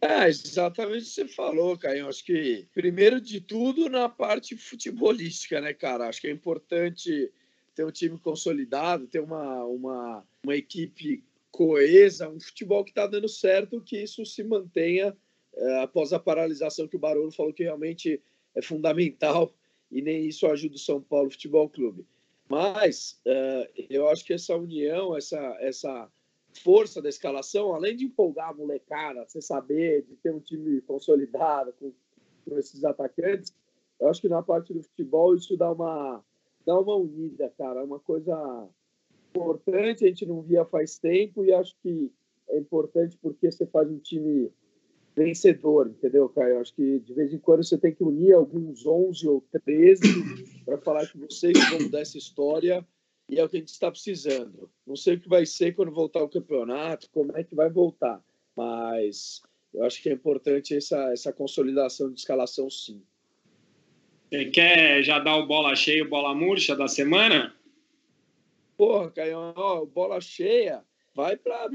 [0.00, 2.08] É, exatamente o que você falou, Caio.
[2.08, 6.08] Acho que, primeiro de tudo, na parte futebolística, né, cara?
[6.08, 7.30] Acho que é importante
[7.74, 11.22] ter um time consolidado, ter uma, uma, uma equipe
[11.52, 15.16] coesa, um futebol que está dando certo, que isso se mantenha
[15.54, 18.20] é, após a paralisação que o Barolo falou que realmente
[18.54, 19.54] é fundamental
[19.90, 22.06] e nem isso ajuda o São Paulo Futebol Clube.
[22.48, 26.10] Mas é, eu acho que essa união, essa, essa
[26.62, 31.72] força da escalação, além de empolgar a molecada, você saber de ter um time consolidado
[31.74, 31.92] com,
[32.44, 33.54] com, esses atacantes,
[34.00, 36.24] eu acho que na parte do futebol isso dá uma,
[36.66, 37.80] dá uma unida, cara.
[37.80, 38.68] É uma coisa
[39.32, 42.12] importante, a gente não via faz tempo e acho que
[42.50, 44.50] é importante porque você faz um time
[45.16, 46.60] vencedor, entendeu, Caio?
[46.60, 50.02] Acho que de vez em quando você tem que unir alguns 11 ou 13
[50.64, 52.86] para falar que vocês vão mudar essa história
[53.28, 54.70] e é o que a gente está precisando.
[54.86, 58.22] Não sei o que vai ser quando voltar o campeonato, como é que vai voltar,
[58.56, 59.42] mas
[59.72, 63.02] eu acho que é importante essa, essa consolidação de escalação, sim.
[64.30, 67.54] Você quer já dar o bola cheia, bola murcha da semana?
[68.82, 71.70] Porra, Caio, ó, bola cheia vai para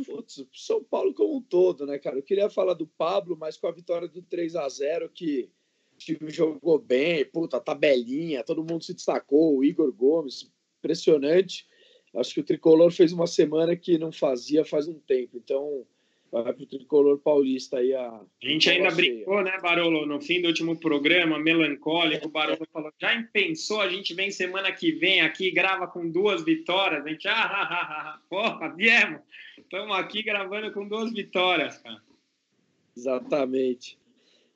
[0.52, 2.18] São Paulo como um todo, né, cara?
[2.18, 5.50] Eu queria falar do Pablo, mas com a vitória do 3 a 0 que
[5.94, 11.66] o time jogou bem, puta, tabelinha, todo mundo se destacou, o Igor Gomes, impressionante.
[12.14, 15.38] Acho que o tricolor fez uma semana que não fazia faz um tempo.
[15.38, 15.88] Então,
[16.32, 18.10] vai para o tricolor paulista aí a.
[18.10, 22.28] A gente ainda brincou, né, Barolo, no fim do último programa, melancólico.
[22.28, 26.44] O Barolo falou: já pensou, a gente vem semana que vem aqui, grava com duas
[26.44, 27.06] vitórias.
[27.06, 29.22] A gente, ah, ah, ah, ah porra, viemos.
[29.58, 32.02] Estamos aqui gravando com duas vitórias, cara.
[32.96, 33.98] Exatamente.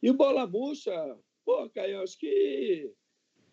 [0.01, 2.91] E o Bola Murcha, pô, Caio, acho que.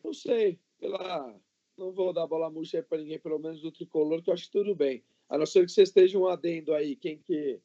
[0.03, 1.35] Não sei, pela
[1.79, 4.51] não vou dar bola murcha para ninguém, pelo menos do tricolor, que eu acho que
[4.51, 5.03] tudo bem.
[5.29, 7.61] A não ser que vocês estejam adendo aí, quem que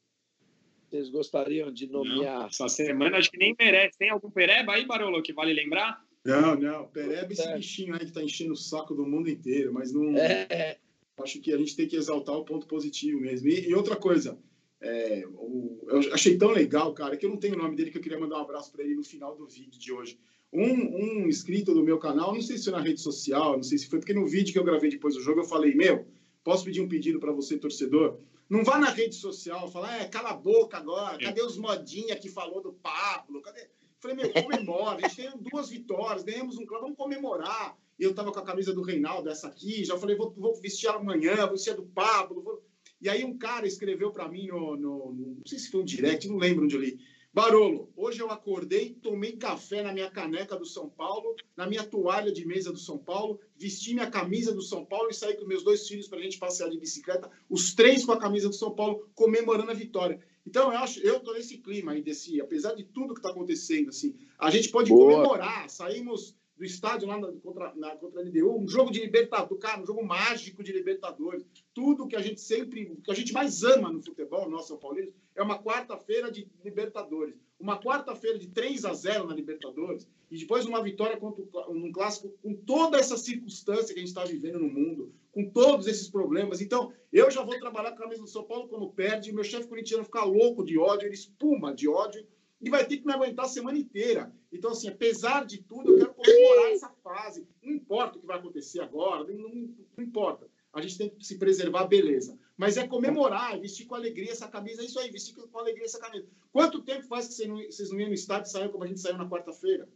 [0.94, 2.40] vocês gostariam de nomear?
[2.40, 3.98] Não, essa semana acho que nem merece.
[3.98, 6.04] Tem algum Pereba aí, Barolo, que vale lembrar?
[6.24, 6.86] Não, não.
[6.86, 7.56] Pereba esse é.
[7.56, 10.16] bichinho aí que está enchendo o saco do mundo inteiro, mas não.
[10.16, 10.78] É.
[11.18, 13.48] Acho que a gente tem que exaltar o ponto positivo mesmo.
[13.48, 14.38] E, e outra coisa,
[14.80, 17.98] é, o, eu achei tão legal, cara, que eu não tenho o nome dele, que
[17.98, 20.18] eu queria mandar um abraço para ele no final do vídeo de hoje.
[20.52, 23.78] Um, um inscrito do meu canal, não sei se foi na rede social, não sei
[23.78, 26.06] se foi, porque no vídeo que eu gravei depois do jogo eu falei, meu,
[26.44, 28.20] posso pedir um pedido para você, torcedor?
[28.54, 32.28] Não vá na rede social falar, é, cala a boca agora, cadê os modinha que
[32.28, 33.42] falou do Pablo?
[33.42, 33.68] Cadê?
[33.98, 37.76] Falei, meu, comemora, a gente tem duas vitórias, ganhamos um vamos comemorar.
[37.98, 40.88] E eu tava com a camisa do Reinaldo, essa aqui, já falei, vou, vou vestir
[40.88, 42.42] amanhã, vou vestir a do Pablo.
[42.42, 42.62] Vou...
[43.00, 45.84] E aí um cara escreveu para mim no, no, no, Não sei se foi um
[45.84, 46.96] direct, não lembro onde eu li.
[47.34, 52.30] Barolo, hoje eu acordei, tomei café na minha caneca do São Paulo, na minha toalha
[52.30, 55.64] de mesa do São Paulo, vesti minha camisa do São Paulo e saí com meus
[55.64, 58.70] dois filhos para a gente passear de bicicleta, os três com a camisa do São
[58.70, 60.20] Paulo, comemorando a vitória.
[60.46, 63.88] Então, eu acho, eu tô nesse clima aí, desse, apesar de tudo que está acontecendo,
[63.88, 65.10] assim, a gente pode Boa.
[65.10, 69.60] comemorar, saímos do estádio lá na, contra, na, contra a LDU, um jogo de Libertadores,
[69.60, 71.44] cara, um jogo mágico de Libertadores.
[71.72, 75.12] Tudo que a gente sempre, que a gente mais ama no futebol, nosso São Paulino,
[75.34, 77.34] é uma quarta-feira de Libertadores.
[77.58, 82.30] Uma quarta-feira de 3 a 0 na Libertadores e depois uma vitória contra um clássico
[82.42, 86.60] com toda essa circunstância que a gente está vivendo no mundo, com todos esses problemas.
[86.60, 89.68] Então, eu já vou trabalhar com a camisa do São Paulo quando perde, meu chefe
[89.68, 92.26] corintiano fica louco de ódio, ele espuma de ódio
[92.60, 94.32] e vai ter que me aguentar a semana inteira.
[94.52, 97.46] Então, assim, apesar de tudo, eu quero comemorar essa fase.
[97.62, 100.48] Não importa o que vai acontecer agora, não, não, não importa.
[100.72, 102.38] A gente tem que se preservar, beleza.
[102.56, 104.82] Mas é comemorar, vestir com alegria essa camisa.
[104.82, 106.26] É isso aí, vestir com alegria essa camisa.
[106.52, 108.86] Quanto tempo faz que vocês não, vocês não iam no estádio e saíram como a
[108.86, 109.88] gente saiu na quarta-feira?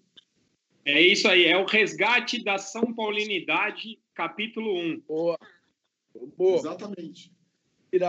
[0.84, 5.02] É isso aí, é o resgate da São Paulinidade, capítulo 1.
[5.06, 5.38] Boa.
[6.36, 6.56] Boa.
[6.56, 7.30] Exatamente.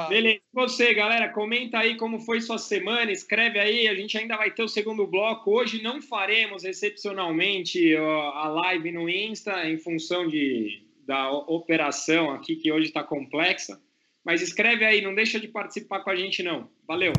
[0.10, 4.52] Beleza, você, galera, comenta aí como foi sua semana, escreve aí, a gente ainda vai
[4.52, 5.52] ter o segundo bloco.
[5.52, 12.72] Hoje não faremos excepcionalmente a live no Insta, em função de, da operação aqui, que
[12.72, 13.82] hoje está complexa.
[14.30, 16.70] Mas escreve aí, não deixa de participar com a gente, não.
[16.88, 17.12] Valeu!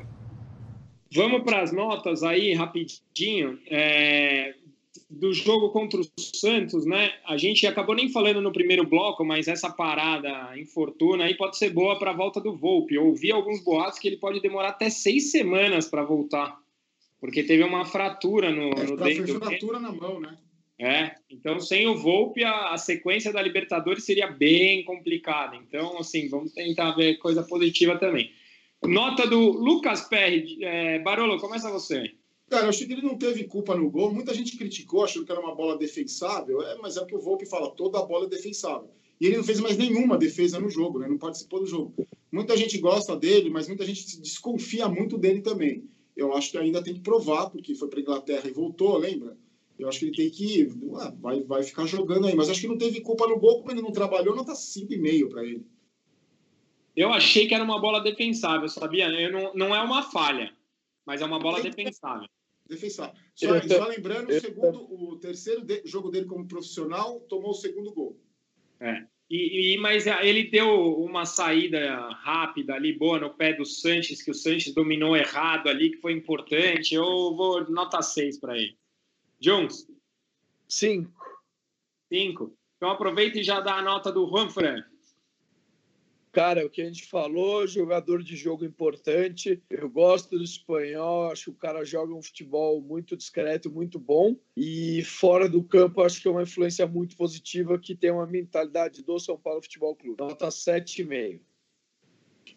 [1.12, 3.59] Vamos para as notas aí, rapidinho.
[3.66, 4.55] É,
[5.11, 7.12] do jogo contra o Santos, né?
[7.27, 11.59] A gente acabou nem falando no primeiro bloco, mas essa parada em Fortuna aí pode
[11.59, 12.94] ser boa para a volta do Volpe.
[12.94, 16.57] Eu ouvi alguns boatos que ele pode demorar até seis semanas para voltar,
[17.18, 19.40] porque teve uma fratura no, é, no dedo.
[19.40, 20.38] fratura na mão, né?
[20.83, 25.55] É, então sem o Volpe a, a, sequência da Libertadores seria bem complicada.
[25.55, 28.33] Então, assim, vamos tentar ver coisa positiva também.
[28.83, 30.57] Nota do Lucas Perry.
[30.64, 32.11] É, Barolo, começa você.
[32.49, 34.14] Cara, eu achei que ele não teve culpa no gol.
[34.14, 36.62] Muita gente criticou, achando que era uma bola defensável.
[36.62, 38.90] É, mas é o que o Volpe fala, toda bola é defensável.
[39.21, 41.07] E ele não fez mais nenhuma defesa no jogo, né?
[41.07, 42.09] Não participou do jogo.
[42.33, 45.85] Muita gente gosta dele, mas muita gente desconfia muito dele também.
[46.16, 49.37] Eu acho que ainda tem que provar, porque foi para Inglaterra e voltou, lembra?
[49.81, 50.69] Eu acho que ele tem que.
[51.01, 52.35] Ah, vai, vai ficar jogando aí.
[52.35, 55.45] Mas acho que não teve culpa no gol, como ele não trabalhou, nota 5,5 para
[55.45, 55.66] ele.
[56.97, 59.09] Eu achei que era uma bola defensável, sabia?
[59.09, 60.53] Eu não, não é uma falha,
[61.07, 62.29] mas é uma bola defensável
[62.71, 63.14] defensável.
[63.35, 67.93] Só, só lembrando, o, segundo, o terceiro de, jogo dele como profissional tomou o segundo
[67.93, 68.16] gol.
[68.79, 69.05] É.
[69.29, 74.31] E, e, mas ele deu uma saída rápida ali, boa, no pé do Sanches, que
[74.31, 76.95] o Sanches dominou errado ali, que foi importante.
[76.95, 78.77] Eu vou nota 6 para ele.
[79.40, 79.87] Jones?
[80.68, 81.11] 5.
[82.12, 82.57] 5.
[82.76, 84.85] Então aproveita e já dá a nota do Juan Fran.
[86.33, 89.61] Cara, o que a gente falou, jogador de jogo importante.
[89.68, 94.37] Eu gosto do espanhol, acho que o cara joga um futebol muito discreto, muito bom.
[94.57, 99.03] E fora do campo, acho que é uma influência muito positiva que tem uma mentalidade
[99.03, 100.20] do São Paulo Futebol Clube.
[100.20, 101.40] Nota 7,5.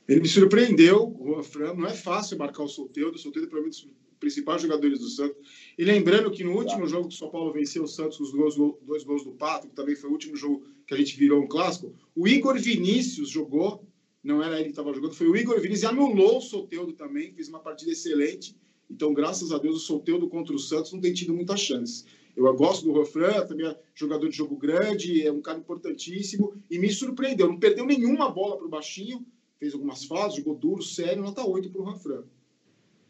[0.07, 1.73] Ele me surpreendeu, o Fran.
[1.73, 3.11] Não é fácil marcar o Solteiro.
[3.11, 3.71] O Solteiro, para mim,
[4.19, 5.37] principais jogadores do Santos.
[5.77, 8.31] E lembrando que no último jogo que o São Paulo venceu o Santos com os
[8.31, 11.41] dois, dois gols do Pato, que também foi o último jogo que a gente virou
[11.41, 13.83] um clássico, o Igor Vinícius jogou,
[14.23, 17.33] não era ele que estava jogando, foi o Igor Vinícius, e anulou o Soteudo também,
[17.33, 18.55] fez uma partida excelente.
[18.89, 22.05] Então, graças a Deus, o Soteudo contra o Santos não tem tido muita chance.
[22.35, 26.79] Eu gosto do Rofran, também é jogador de jogo grande, é um cara importantíssimo, e
[26.79, 27.47] me surpreendeu.
[27.47, 29.25] Não perdeu nenhuma bola para o baixinho,
[29.59, 32.23] fez algumas fases, jogou duro, sério, nota 8 para o Rofran.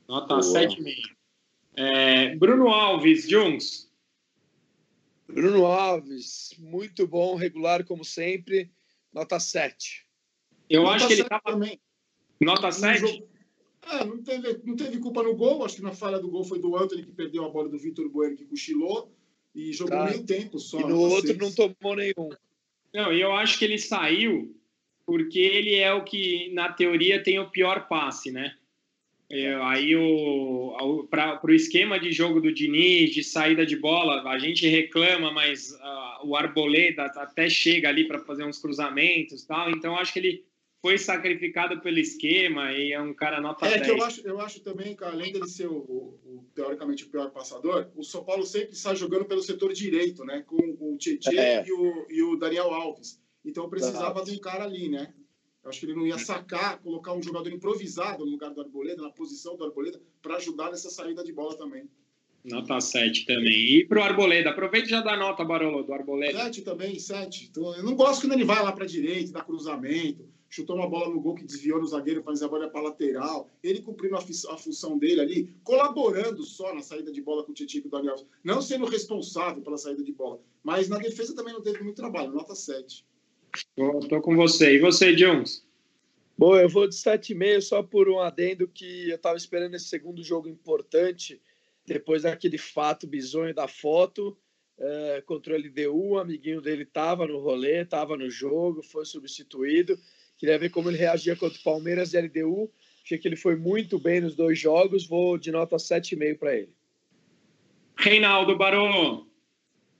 [0.07, 1.22] Nota 7,5.
[1.75, 3.91] É, Bruno Alves, Jungs.
[5.27, 8.71] Bruno Alves, muito bom, regular como sempre,
[9.11, 10.05] nota 7.
[10.69, 11.41] Eu nota acho que ele estava.
[11.45, 11.79] Também.
[12.39, 13.23] Nota 7?
[13.85, 16.59] É, não teve, não teve culpa no gol, acho que na falha do gol foi
[16.59, 19.13] do Anthony que perdeu a bola do Vitor Bueno que cochilou
[19.53, 20.05] e jogou tá.
[20.05, 20.79] meio tempo só.
[20.79, 22.29] E no outro não tomou nenhum.
[22.93, 24.55] Não, e eu acho que ele saiu
[25.05, 28.55] porque ele é o que, na teoria, tem o pior passe, né?
[29.35, 34.37] É, aí o para o esquema de jogo do Diniz, de saída de bola, a
[34.37, 39.71] gente reclama, mas uh, o Arboleda até chega ali para fazer uns cruzamentos tal.
[39.71, 40.45] Então acho que ele
[40.83, 43.81] foi sacrificado pelo esquema e é um cara nota é 10.
[43.81, 47.09] que eu acho, eu acho também que além dele ser o, o, o, teoricamente o
[47.09, 50.43] pior passador, o São Paulo sempre está jogando pelo setor direito, né?
[50.45, 51.65] Com o Tietchan é.
[51.65, 53.19] e, o, e o Daniel Alves.
[53.43, 55.11] Então precisava de um cara ali, né?
[55.63, 59.01] Eu acho que ele não ia sacar, colocar um jogador improvisado no lugar do Arboleda,
[59.01, 61.87] na posição do Arboleda, para ajudar nessa saída de bola também.
[62.43, 63.77] Nota 7 também.
[63.77, 66.37] E para o Arboleda, aproveita e já dá nota, Barolo, do Arboleda.
[66.37, 67.47] 7 também, 7.
[67.49, 70.89] Então, eu não gosto quando ele vai lá para a direita, dá cruzamento, chutou uma
[70.89, 73.49] bola no gol que desviou no zagueiro, faz a bola para lateral.
[73.63, 77.55] Ele cumprindo a, a, função dele ali, colaborando só na saída de bola com o
[77.55, 78.17] Titi e o Daniel.
[78.43, 80.41] Não sendo responsável pela saída de bola.
[80.61, 83.05] Mas na defesa também não teve muito trabalho, nota 7.
[83.55, 84.75] Estou com você.
[84.75, 85.65] E você, Jones?
[86.37, 90.23] Bom, eu vou de 7,5 só por um adendo que eu estava esperando esse segundo
[90.23, 91.39] jogo importante,
[91.85, 94.35] depois daquele fato bizonho da foto
[94.79, 96.13] é, contra o LDU.
[96.13, 99.97] O amiguinho dele estava no rolê, estava no jogo, foi substituído.
[100.37, 102.71] Queria ver como ele reagia contra o Palmeiras e LDU.
[103.03, 105.05] Achei que ele foi muito bem nos dois jogos.
[105.05, 106.73] Vou de nota 7,5 para ele.
[107.95, 109.27] Reinaldo Barô.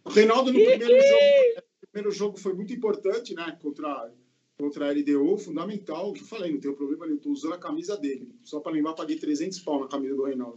[0.03, 1.63] O Reinaldo no primeiro jogo
[1.93, 3.55] primeiro jogo foi muito importante, né?
[3.61, 4.11] Contra,
[4.57, 6.11] contra a LDU, fundamental.
[6.11, 8.27] Que eu falei, não tem problema nenhum, estou usando a camisa dele.
[8.43, 10.55] Só para lembrar, paguei 300 pau na camisa do Reinaldo.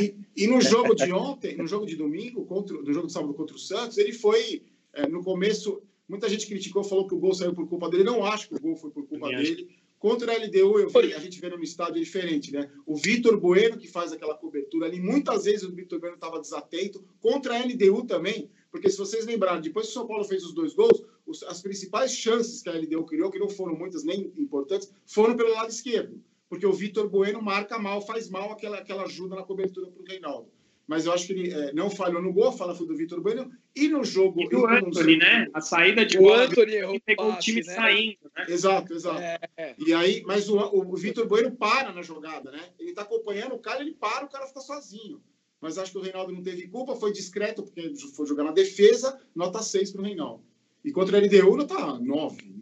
[0.00, 3.34] e, e, no jogo de ontem, no jogo de domingo, contra, no jogo de sábado
[3.34, 7.34] contra o Santos, ele foi, é, no começo, muita gente criticou, falou que o gol
[7.34, 8.04] saiu por culpa dele.
[8.04, 9.68] Não acho que o gol foi por culpa dele.
[9.98, 12.68] Contra a LDU, eu vi, a gente vê no estádio diferente, né?
[12.84, 17.04] O Vitor Bueno, que faz aquela cobertura ali, muitas vezes o Vitor Bueno estava desatento.
[17.20, 20.54] Contra a LDU também, porque se vocês lembrarem, depois que o São Paulo fez os
[20.54, 24.32] dois gols, os, as principais chances que a LDU criou, que não foram muitas nem
[24.38, 26.18] importantes, foram pelo lado esquerdo.
[26.48, 30.06] Porque o Vitor Bueno marca mal, faz mal aquela, aquela ajuda na cobertura para o
[30.06, 30.50] Reinaldo.
[30.86, 33.20] Mas eu acho que ele é, não falhou no gol, a fala foi do Vitor
[33.20, 33.50] Bueno.
[33.76, 34.42] E no jogo.
[34.42, 35.46] E o Anthony, né?
[35.54, 36.38] A saída de bola.
[36.38, 37.74] O Anthony pegou o time né?
[37.74, 38.46] saindo, né?
[38.48, 39.20] Exato, exato.
[39.20, 39.74] É.
[39.78, 42.70] E aí, mas o, o Vitor Bueno para na jogada, né?
[42.78, 45.22] Ele está acompanhando o cara, ele para, o cara fica sozinho
[45.62, 49.18] mas acho que o Reinaldo não teve culpa, foi discreto, porque foi jogar na defesa,
[49.32, 50.44] nota 6 para o Reinaldo.
[50.84, 52.52] E contra a LDU, nota 9.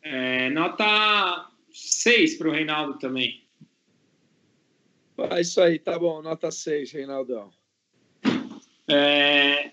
[0.00, 3.44] É, nota 6 para o Reinaldo também.
[5.18, 7.50] É isso aí, tá bom, nota 6, Reinaldão.
[8.86, 9.72] É.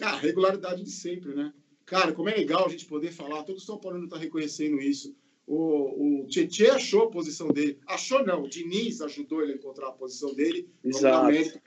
[0.00, 1.52] Ah, regularidade de sempre, né?
[1.84, 5.14] Cara, como é legal a gente poder falar, todo São Paulo está reconhecendo isso
[5.48, 7.78] o, o Tietchan achou a posição dele.
[7.86, 10.68] Achou não, o Diniz ajudou ele a encontrar a posição dele.
[10.84, 11.26] Exato.
[11.26, 11.58] Mérito,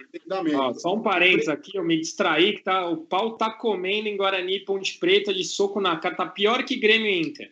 [0.55, 4.15] Ó, só um parênteses aqui, eu me distraí que tá, o pau tá comendo em
[4.15, 6.15] Guarani Ponte Preta de soco na cara.
[6.15, 7.51] Tá pior que Grêmio Inter.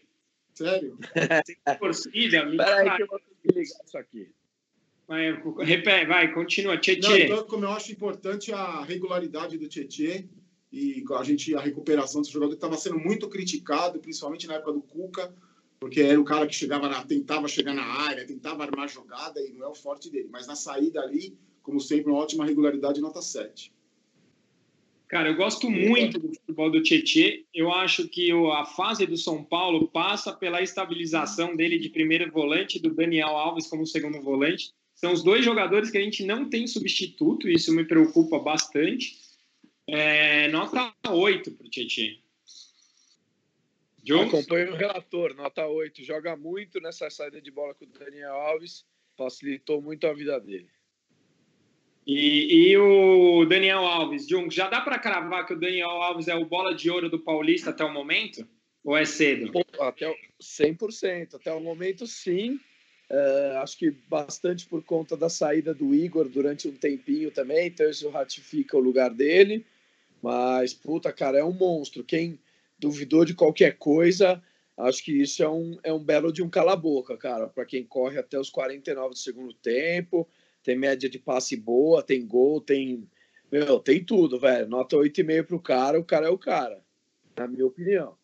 [0.53, 0.99] Sério?
[1.45, 4.29] Sem torcida, me Peraí que eu vou ligar isso aqui.
[5.07, 6.77] Vai, repete, vai continua.
[6.77, 7.17] Tietchan.
[7.17, 10.25] Então, como eu acho importante a regularidade do Tietchan
[10.71, 14.73] e a gente a recuperação desse jogador que estava sendo muito criticado, principalmente na época
[14.73, 15.33] do Cuca
[15.79, 19.53] porque era o cara que chegava na, tentava chegar na área, tentava armar jogada e
[19.53, 20.27] não é o forte dele.
[20.31, 23.71] Mas na saída ali, como sempre, uma ótima regularidade, nota 7.
[25.07, 27.43] Cara, eu gosto muito do futebol do Tietê.
[27.51, 32.77] Eu acho que a fase do São Paulo passa pela estabilização dele de primeiro volante
[32.77, 34.71] e do Daniel Alves como segundo volante.
[34.93, 39.17] São os dois jogadores que a gente não tem substituto, isso me preocupa bastante.
[39.87, 41.69] É, nota 8 para o
[44.17, 44.37] Tietê.
[44.37, 46.03] Acompanho o relator, nota 8.
[46.03, 48.83] Joga muito nessa saída de bola com o Daniel Alves,
[49.15, 50.67] facilitou muito a vida dele.
[52.07, 56.35] E, e o Daniel Alves, Jung, já dá para cravar que o Daniel Alves é
[56.35, 58.47] o bola de ouro do Paulista até o momento?
[58.83, 59.51] Ou é cedo?
[59.79, 61.35] Até o 100%.
[61.35, 62.59] Até o momento, sim.
[63.11, 67.89] É, acho que bastante por conta da saída do Igor durante um tempinho também, então
[67.89, 69.63] isso ratifica o lugar dele.
[70.21, 72.03] Mas, puta, cara, é um monstro.
[72.03, 72.39] Quem
[72.79, 74.41] duvidou de qualquer coisa,
[74.77, 78.17] acho que isso é um, é um belo de um cala-boca, cara, para quem corre
[78.17, 80.27] até os 49 do segundo tempo,
[80.63, 83.07] tem média de passe boa, tem gol, tem.
[83.51, 84.67] Meu, tem tudo, velho.
[84.67, 86.83] Nota 8,5 pro cara, o cara é o cara,
[87.35, 88.15] na minha opinião.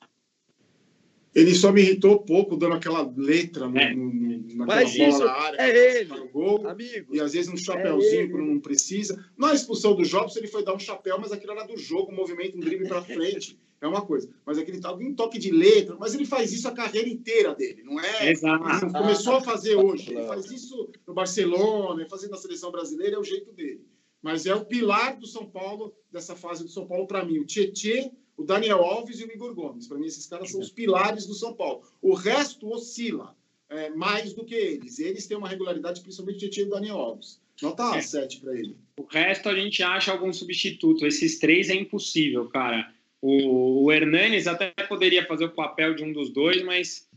[1.34, 3.93] Ele só me irritou pouco dando aquela letra no, é.
[3.93, 4.10] no,
[4.56, 5.58] naquela Mas bola isso na área.
[5.62, 7.14] É ele, gol, amigo.
[7.14, 9.22] E às vezes um chapéuzinho é quando não precisa.
[9.38, 12.16] Na expulsão do Jobs, ele foi dar um chapéu, mas aquilo era do jogo, um
[12.16, 13.60] movimento, um drible para frente.
[13.86, 14.27] É uma coisa.
[14.43, 17.83] Mas aquele tal um toque de letra, mas ele faz isso a carreira inteira dele,
[17.83, 18.31] não é?
[18.31, 18.91] Exato.
[18.91, 20.11] começou a fazer hoje.
[20.11, 23.86] Ele faz isso no Barcelona, fazendo na seleção brasileira, é o jeito dele.
[24.23, 27.38] Mas é o pilar do São Paulo, dessa fase do São Paulo, para mim.
[27.38, 29.88] O Tietê, o Daniel Alves e o Igor Gomes.
[29.88, 31.83] Para mim, esses caras são os pilares do São Paulo.
[32.01, 33.36] O resto oscila
[33.69, 34.97] é, mais do que eles.
[34.97, 37.39] Eles têm uma regularidade, principalmente o Tietchan e o Daniel Alves.
[37.61, 38.01] Nota é.
[38.01, 38.75] 7 para ele.
[38.97, 41.05] O resto a gente acha algum substituto.
[41.05, 42.91] Esses três é impossível, cara.
[43.28, 47.09] O, o Hernanes até poderia fazer o papel de um dos dois, mas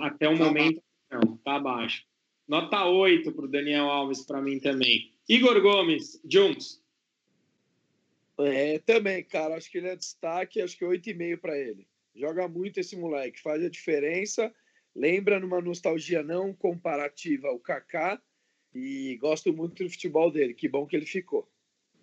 [0.00, 1.24] até o tá momento baixo.
[1.24, 2.04] não, tá abaixo.
[2.48, 5.12] Nota 8 para o Daniel Alves para mim também.
[5.28, 6.82] Igor Gomes, Juntos.
[8.40, 9.54] É, também, cara.
[9.54, 11.86] Acho que ele é destaque, acho que 8,5 para ele.
[12.12, 14.52] Joga muito esse moleque, faz a diferença.
[14.96, 18.20] Lembra numa nostalgia não comparativa ao Kaká
[18.74, 20.54] e gosto muito do futebol dele.
[20.54, 21.48] Que bom que ele ficou.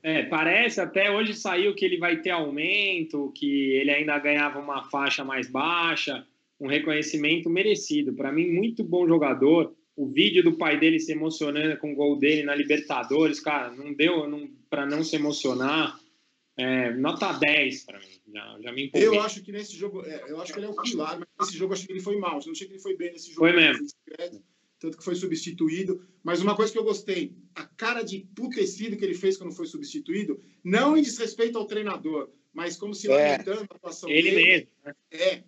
[0.04, 4.84] É, parece até hoje saiu que ele vai ter aumento, que ele ainda ganhava uma
[4.90, 6.28] faixa mais baixa,
[6.60, 8.14] um reconhecimento merecido.
[8.14, 9.74] Para mim, muito bom jogador.
[9.96, 13.94] O vídeo do pai dele se emocionando com o gol dele na Libertadores, cara, não
[13.94, 15.98] deu não, para não se emocionar.
[16.58, 18.20] É, nota 10 para mim.
[18.34, 19.08] Já, já me empolguei.
[19.08, 21.58] Eu acho que nesse jogo, é, eu acho que ele é um pilar, mas nesse
[21.58, 22.40] jogo eu acho que ele foi mal.
[22.40, 23.40] Eu não achei que ele foi bem nesse jogo.
[23.40, 23.88] Foi mesmo
[24.84, 26.06] tanto que foi substituído.
[26.22, 29.66] Mas uma coisa que eu gostei, a cara de putecido que ele fez quando foi
[29.66, 33.16] substituído, não em desrespeito ao treinador, mas como se é.
[33.16, 34.46] lamentando a atuação ele dele.
[34.46, 34.94] Mesmo, né?
[35.10, 35.44] É,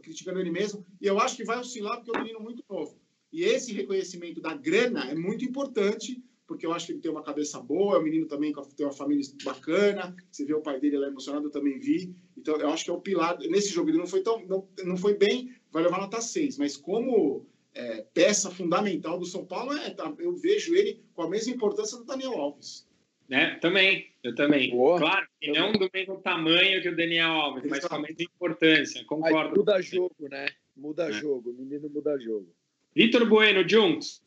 [0.00, 0.86] criticando ele mesmo.
[1.00, 2.96] E eu acho que vai oscilar porque é um menino muito novo.
[3.32, 7.22] E esse reconhecimento da grana é muito importante, porque eu acho que ele tem uma
[7.22, 10.14] cabeça boa, é um menino também que tem uma família bacana.
[10.30, 12.14] Você vê o pai dele lá emocionado, eu também vi.
[12.36, 13.36] Então, eu acho que é o pilar.
[13.40, 14.46] Nesse jogo ele não foi tão.
[14.46, 16.56] Não, não foi bem, vai levar nota 6.
[16.58, 17.44] Mas como
[17.74, 21.96] é, peça fundamental do São Paulo, é, tá, eu vejo ele com a mesma importância
[21.96, 22.88] do Daniel Alves.
[23.28, 23.56] Né?
[23.56, 24.70] Também, eu também.
[24.70, 24.98] Boa.
[24.98, 27.80] Claro que não do mesmo tamanho que o Daniel Alves, Exato.
[27.82, 29.50] mas com a mesma importância, concordo.
[29.50, 30.48] Aí muda jogo, né?
[30.74, 31.12] Muda é.
[31.12, 32.48] jogo, o menino muda jogo.
[32.94, 34.22] Vitor Bueno, Juntos.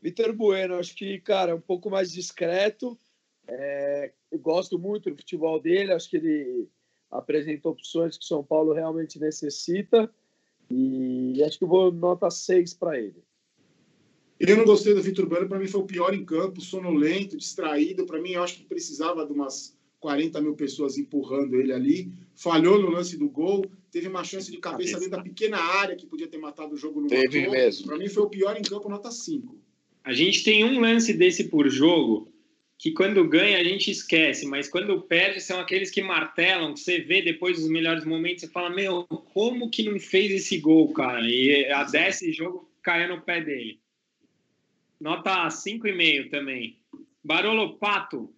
[0.00, 2.98] Vitor Bueno, acho que, cara, é um pouco mais discreto.
[3.46, 6.68] É, eu gosto muito do futebol dele, acho que ele
[7.10, 10.10] apresenta opções que o São Paulo realmente necessita.
[10.74, 13.22] E acho que eu vou nota 6 para ele.
[14.40, 18.06] Eu não gostei do Vitor Bueno, para mim foi o pior em campo, sonolento, distraído.
[18.06, 22.12] Para mim, eu acho que precisava de umas 40 mil pessoas empurrando ele ali.
[22.34, 26.06] Falhou no lance do gol, teve uma chance de cabeça dentro da pequena área que
[26.06, 27.86] podia ter matado o jogo no Teve mesmo.
[27.86, 29.56] Para mim foi o pior em campo, nota 5.
[30.02, 32.31] A gente tem um lance desse por jogo
[32.82, 36.98] que quando ganha a gente esquece, mas quando perde são aqueles que martelam, que você
[36.98, 41.24] vê depois dos melhores momentos e fala, meu, como que não fez esse gol, cara?
[41.24, 43.78] E a desse jogo caiu no pé dele.
[45.00, 46.76] Nota 5,5 também.
[47.22, 48.34] Barolo Pato.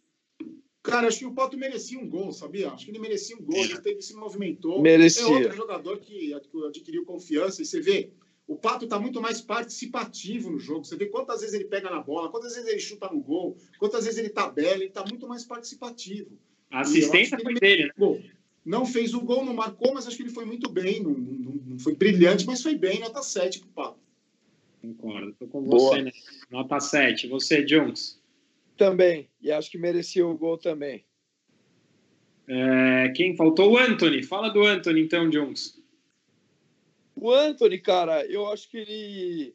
[0.82, 2.68] Cara, acho que o Pato merecia um gol, sabia?
[2.68, 4.82] Acho que ele merecia um gol, ele teve, se movimentou.
[4.82, 5.22] Merecia.
[5.22, 8.10] É outro jogador que adquiriu confiança e você vê
[8.46, 10.84] o Pato está muito mais participativo no jogo.
[10.84, 14.04] Você vê quantas vezes ele pega na bola, quantas vezes ele chuta no gol, quantas
[14.04, 16.38] vezes ele tabela, ele está muito mais participativo.
[16.70, 18.22] A assistência foi dele, né?
[18.64, 21.02] não fez o gol, não marcou, mas acho que ele foi muito bem.
[21.02, 23.00] Não, não, não foi brilhante, mas foi bem.
[23.00, 24.04] Nota 7 para o Pato.
[24.82, 25.94] Concordo, estou com Boa.
[25.94, 26.12] você, né?
[26.50, 27.28] Nota 7.
[27.28, 28.20] Você, Jones?
[28.76, 31.04] Também, e acho que merecia o gol também.
[32.46, 33.72] É, quem faltou?
[33.72, 34.22] O Anthony.
[34.22, 35.82] Fala do Anthony, então, Jones.
[37.16, 39.54] O Anthony, cara, eu acho que ele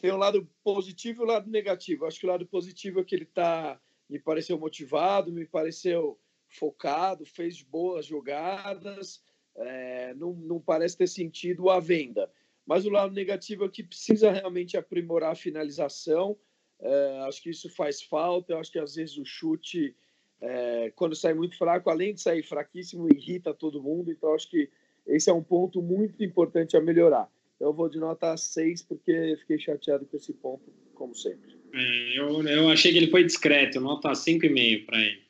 [0.00, 2.04] tem um lado positivo e um lado negativo.
[2.04, 6.18] Eu acho que o lado positivo é que ele tá, me pareceu motivado, me pareceu
[6.48, 9.22] focado, fez boas jogadas,
[9.56, 12.30] é, não, não parece ter sentido a venda.
[12.66, 16.38] Mas o lado negativo é que precisa realmente aprimorar a finalização.
[16.80, 18.52] É, acho que isso faz falta.
[18.52, 19.96] Eu acho que às vezes o chute,
[20.40, 24.10] é, quando sai muito fraco, além de sair fraquíssimo, irrita todo mundo.
[24.10, 24.70] Então acho que
[25.06, 27.28] esse é um ponto muito importante a melhorar.
[27.58, 31.58] Eu vou de nota 6 porque fiquei chateado com esse ponto, como sempre.
[31.72, 35.22] É, eu, eu achei que ele foi discreto, nota 5,5 para ele.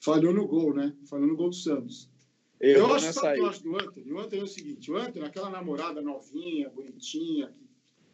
[0.00, 0.92] Falhou no gol, né?
[1.08, 2.08] Falhou no gol do Santos.
[2.60, 4.12] Eu, eu acho, que eu acho do Anthony?
[4.12, 7.52] O Anthony é o seguinte, o Anthony, aquela namorada novinha, bonitinha,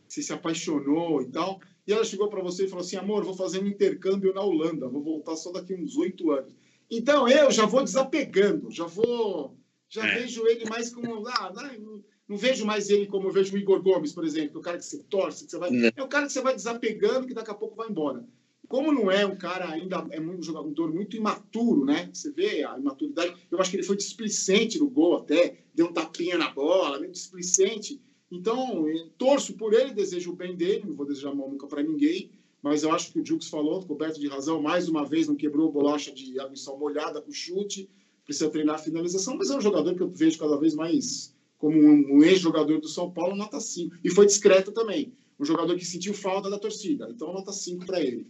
[0.06, 3.24] que você se apaixonou e tal, e ela chegou para você e falou assim, amor,
[3.24, 6.54] vou fazer um intercâmbio na Holanda, vou voltar só daqui uns oito anos.
[6.90, 9.56] Então eu já vou desapegando, já vou
[9.88, 10.18] já é.
[10.18, 11.26] vejo ele mais como.
[11.28, 14.58] Ah, não, não, vejo mais ele como eu vejo o Igor Gomes, por exemplo, é
[14.58, 15.70] o cara que você torce, que você vai.
[15.70, 15.90] Não.
[15.94, 18.26] É o cara que você vai desapegando, que daqui a pouco vai embora.
[18.66, 22.10] Como não é um cara ainda, é um jogador muito imaturo, né?
[22.12, 23.34] Você vê a imaturidade.
[23.50, 27.12] Eu acho que ele foi displicente no gol até, deu um tapinha na bola, meio
[27.12, 28.00] displicente.
[28.30, 32.30] Então, torço por ele, desejo o bem dele, não vou desejar mal nunca para ninguém,
[32.60, 35.70] mas eu acho que o Jux falou, coberto de razão, mais uma vez não quebrou
[35.70, 37.88] bolacha de aguição molhada com chute
[38.24, 41.78] precisa treinar a finalização, mas é um jogador que eu vejo cada vez mais como
[41.78, 43.96] um, um ex-jogador do São Paulo, nota 5.
[44.04, 45.14] E foi discreto também.
[45.40, 47.08] Um jogador que sentiu falta da torcida.
[47.10, 48.26] Então, nota 5 para ele.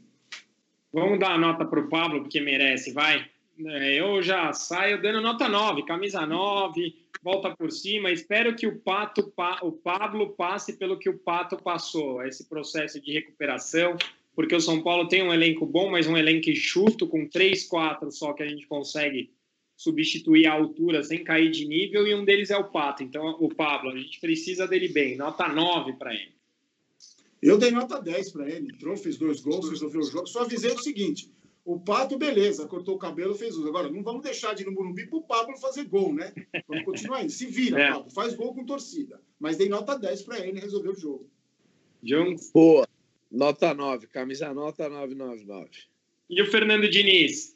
[0.92, 3.26] Vamos dar a nota para o Pablo, porque merece, vai.
[3.66, 8.12] é, eu já saio dando nota 9, camisa 9, volta por cima.
[8.12, 9.32] Espero que o Pato,
[9.62, 13.96] o Pablo passe pelo que o Pato passou, esse processo de recuperação,
[14.36, 18.12] porque o São Paulo tem um elenco bom, mas um elenco enxuto, com 3, 4
[18.12, 19.32] só que a gente consegue
[19.84, 23.02] substituir a altura sem cair de nível, e um deles é o Pato.
[23.02, 25.16] Então, o Pablo, a gente precisa dele bem.
[25.16, 26.34] Nota 9 para ele.
[27.42, 28.72] Eu dei nota 10 para ele.
[28.72, 30.26] Entrou, fez dois gols, resolveu o jogo.
[30.26, 31.30] Só avisei o seguinte:
[31.64, 33.68] o Pato, beleza, cortou o cabelo, fez uso.
[33.68, 36.32] Agora, não vamos deixar de ir no Morumbi para o Pablo fazer gol, né?
[36.66, 37.28] Vamos continuar aí.
[37.28, 37.92] Se vira, é.
[37.92, 39.20] Pablo, faz gol com torcida.
[39.38, 41.28] Mas dei nota 10 para ele resolver o jogo.
[42.02, 42.50] Jones?
[42.52, 42.88] Boa.
[43.30, 45.70] Nota 9, camisa nota 999.
[46.30, 47.54] E o Fernando Diniz?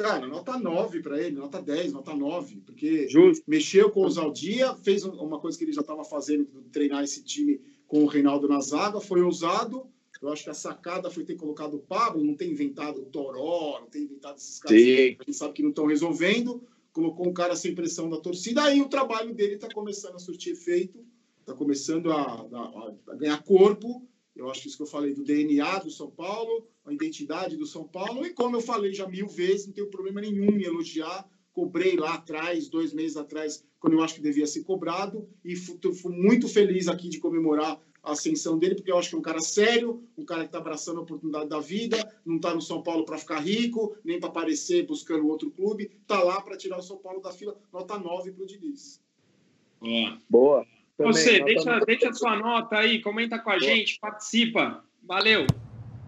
[0.00, 3.44] Cara, nota 9 para ele, nota 10, nota 9, porque Justo.
[3.46, 7.60] mexeu com o Zaldia, fez uma coisa que ele já estava fazendo, treinar esse time
[7.86, 9.86] com o Reinaldo na zaga, foi ousado.
[10.22, 13.78] Eu acho que a sacada foi ter colocado o Pablo, não tem inventado o Toró,
[13.78, 14.86] não tem inventado esses caras Sim.
[14.86, 16.62] que a gente sabe que não estão resolvendo.
[16.94, 20.54] Colocou um cara sem pressão da torcida, aí o trabalho dele está começando a surtir
[20.54, 21.04] efeito,
[21.40, 25.24] está começando a, a, a ganhar corpo eu acho que isso que eu falei do
[25.24, 29.28] DNA do São Paulo, a identidade do São Paulo, e como eu falei já mil
[29.28, 31.28] vezes, não tenho problema nenhum em elogiar.
[31.52, 35.78] Cobrei lá atrás, dois meses atrás, quando eu acho que devia ser cobrado, e fui,
[36.06, 39.40] muito feliz aqui de comemorar a ascensão dele, porque eu acho que é um cara
[39.40, 43.04] sério, um cara que está abraçando a oportunidade da vida, não está no São Paulo
[43.04, 46.96] para ficar rico, nem para aparecer buscando outro clube, está lá para tirar o São
[46.96, 49.02] Paulo da fila, nota 9 para o Diniz.
[49.80, 50.18] Boa.
[50.28, 50.79] Boa.
[51.00, 53.64] Também, Você, deixa, deixa sua nota aí, comenta com a Boa.
[53.64, 54.84] gente, participa.
[55.02, 55.46] Valeu.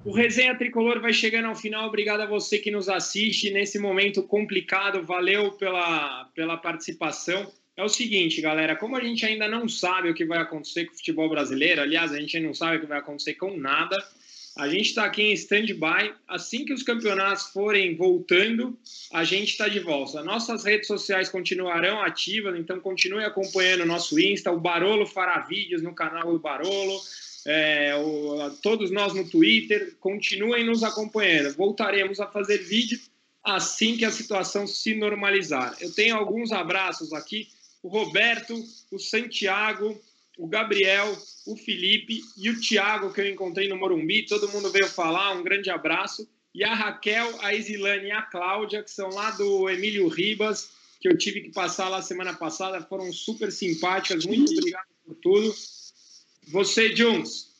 [0.04, 1.88] O Resenha Tricolor vai chegando ao final.
[1.88, 5.02] Obrigado a você que nos assiste nesse momento complicado.
[5.02, 7.50] Valeu pela, pela participação.
[7.74, 10.92] É o seguinte, galera, como a gente ainda não sabe o que vai acontecer com
[10.92, 13.96] o futebol brasileiro, aliás, a gente não sabe o que vai acontecer com nada,
[14.56, 16.14] a gente está aqui em stand-by.
[16.28, 18.78] Assim que os campeonatos forem voltando,
[19.12, 20.22] a gente está de volta.
[20.22, 24.52] Nossas redes sociais continuarão ativas, então continue acompanhando o nosso Insta.
[24.52, 27.00] O Barolo fará vídeos no canal do Barolo.
[27.46, 31.54] É, o, todos nós no Twitter, continuem nos acompanhando.
[31.54, 33.00] Voltaremos a fazer vídeo
[33.42, 35.76] assim que a situação se normalizar.
[35.80, 37.48] Eu tenho alguns abraços aqui.
[37.82, 38.54] O Roberto,
[38.92, 40.00] o Santiago,
[40.38, 41.16] o Gabriel,
[41.46, 44.26] o Felipe e o Thiago, que eu encontrei no Morumbi.
[44.26, 46.28] Todo mundo veio falar, um grande abraço.
[46.54, 50.70] E a Raquel, a Isilane e a Cláudia, que são lá do Emílio Ribas,
[51.00, 54.26] que eu tive que passar lá semana passada, foram super simpáticas.
[54.26, 55.54] Muito obrigado por tudo.
[56.48, 57.50] Você, Jones.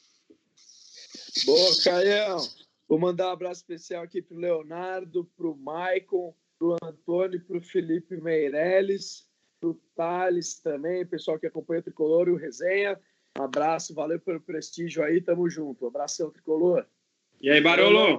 [1.45, 2.49] Boa, Caião.
[2.87, 7.41] Vou mandar um abraço especial aqui para o Leonardo, para o Maicon, para o Antônio,
[7.41, 9.27] para o Felipe Meirelles,
[9.68, 12.98] o Thales também, pessoal que acompanha o Tricolor e o Resenha.
[13.38, 15.84] Um abraço, valeu pelo prestígio aí, tamo junto.
[15.84, 16.84] Um abração, Tricolor.
[17.40, 18.18] E aí, Barolo?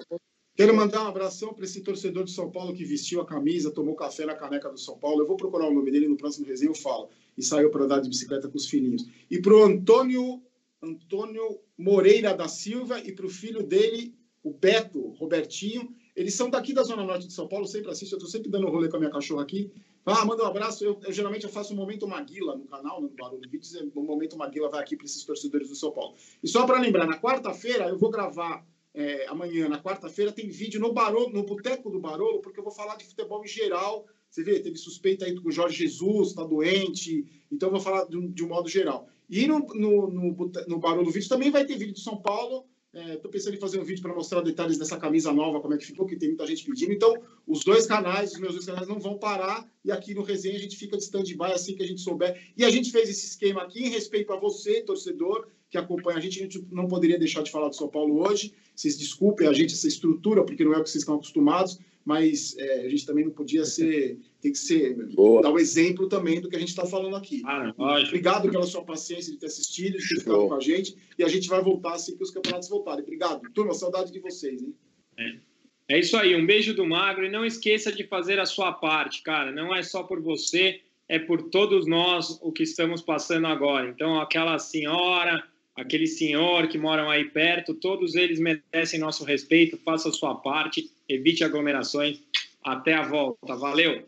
[0.56, 3.96] Quero mandar um abração para esse torcedor de São Paulo que vestiu a camisa, tomou
[3.96, 5.22] café na caneca do São Paulo.
[5.22, 7.10] Eu vou procurar o nome dele no próximo resenha, eu falo.
[7.36, 9.04] E saiu para andar de bicicleta com os filhinhos.
[9.32, 10.44] E para o Antônio,
[10.82, 14.14] Antônio Moreira da Silva e para o filho dele,
[14.44, 15.90] o Beto, Robertinho.
[16.16, 18.16] Eles são daqui da Zona Norte de São Paulo, sempre assistem.
[18.16, 19.72] Eu estou sempre dando um rolê com a minha cachorra aqui.
[20.06, 20.84] Ah, manda um abraço.
[20.84, 23.74] Eu, eu geralmente eu faço um Momento Maguila no canal, no Barulho Vídeos.
[23.96, 26.16] O Momento Maguila vai aqui para esses torcedores do São Paulo.
[26.44, 30.80] E só para lembrar, na quarta-feira eu vou gravar, é, amanhã, na quarta-feira, tem vídeo
[30.80, 34.06] no Barolo, no Boteco do Barolo, porque eu vou falar de futebol em geral.
[34.30, 37.26] Você vê, teve suspeita aí com o Jorge Jesus, está doente.
[37.52, 39.08] Então eu vou falar de um, de um modo geral.
[39.30, 43.30] E no, no, no, no Barolo Vídeos também vai ter vídeo de São Paulo Estou
[43.30, 45.86] é, pensando em fazer um vídeo para mostrar detalhes dessa camisa nova, como é que
[45.86, 46.94] ficou, que tem muita gente pedindo.
[46.94, 49.68] Então, os dois canais, os meus dois canais não vão parar.
[49.84, 52.40] E aqui no Resenha a gente fica de stand-by assim que a gente souber.
[52.56, 56.22] E a gente fez esse esquema aqui em respeito a você, torcedor, que acompanha a
[56.22, 56.40] gente.
[56.40, 58.54] A gente não poderia deixar de falar do São Paulo hoje.
[58.76, 62.58] Vocês desculpem a gente essa estrutura, porque não é o que vocês estão acostumados mas
[62.58, 65.42] é, a gente também não podia ser, tem que ser, Boa.
[65.42, 67.42] dar o um exemplo também do que a gente está falando aqui.
[67.46, 71.24] Ah, Obrigado pela sua paciência de ter assistido, de ter ficado com a gente, e
[71.24, 73.04] a gente vai voltar assim que os campeonatos voltarem.
[73.04, 73.42] Obrigado.
[73.54, 74.74] Turma, saudade de vocês, hein?
[75.18, 75.54] É.
[75.90, 79.22] É isso aí, um beijo do Magro e não esqueça de fazer a sua parte,
[79.22, 79.52] cara.
[79.52, 80.80] Não é só por você,
[81.10, 83.90] é por todos nós o que estamos passando agora.
[83.90, 85.44] Então, aquela senhora,
[85.76, 89.78] aquele senhor que moram aí perto, todos eles merecem nosso respeito.
[89.84, 92.22] Faça a sua parte evite aglomerações.
[92.64, 93.56] Até a volta.
[93.56, 94.08] Valeu!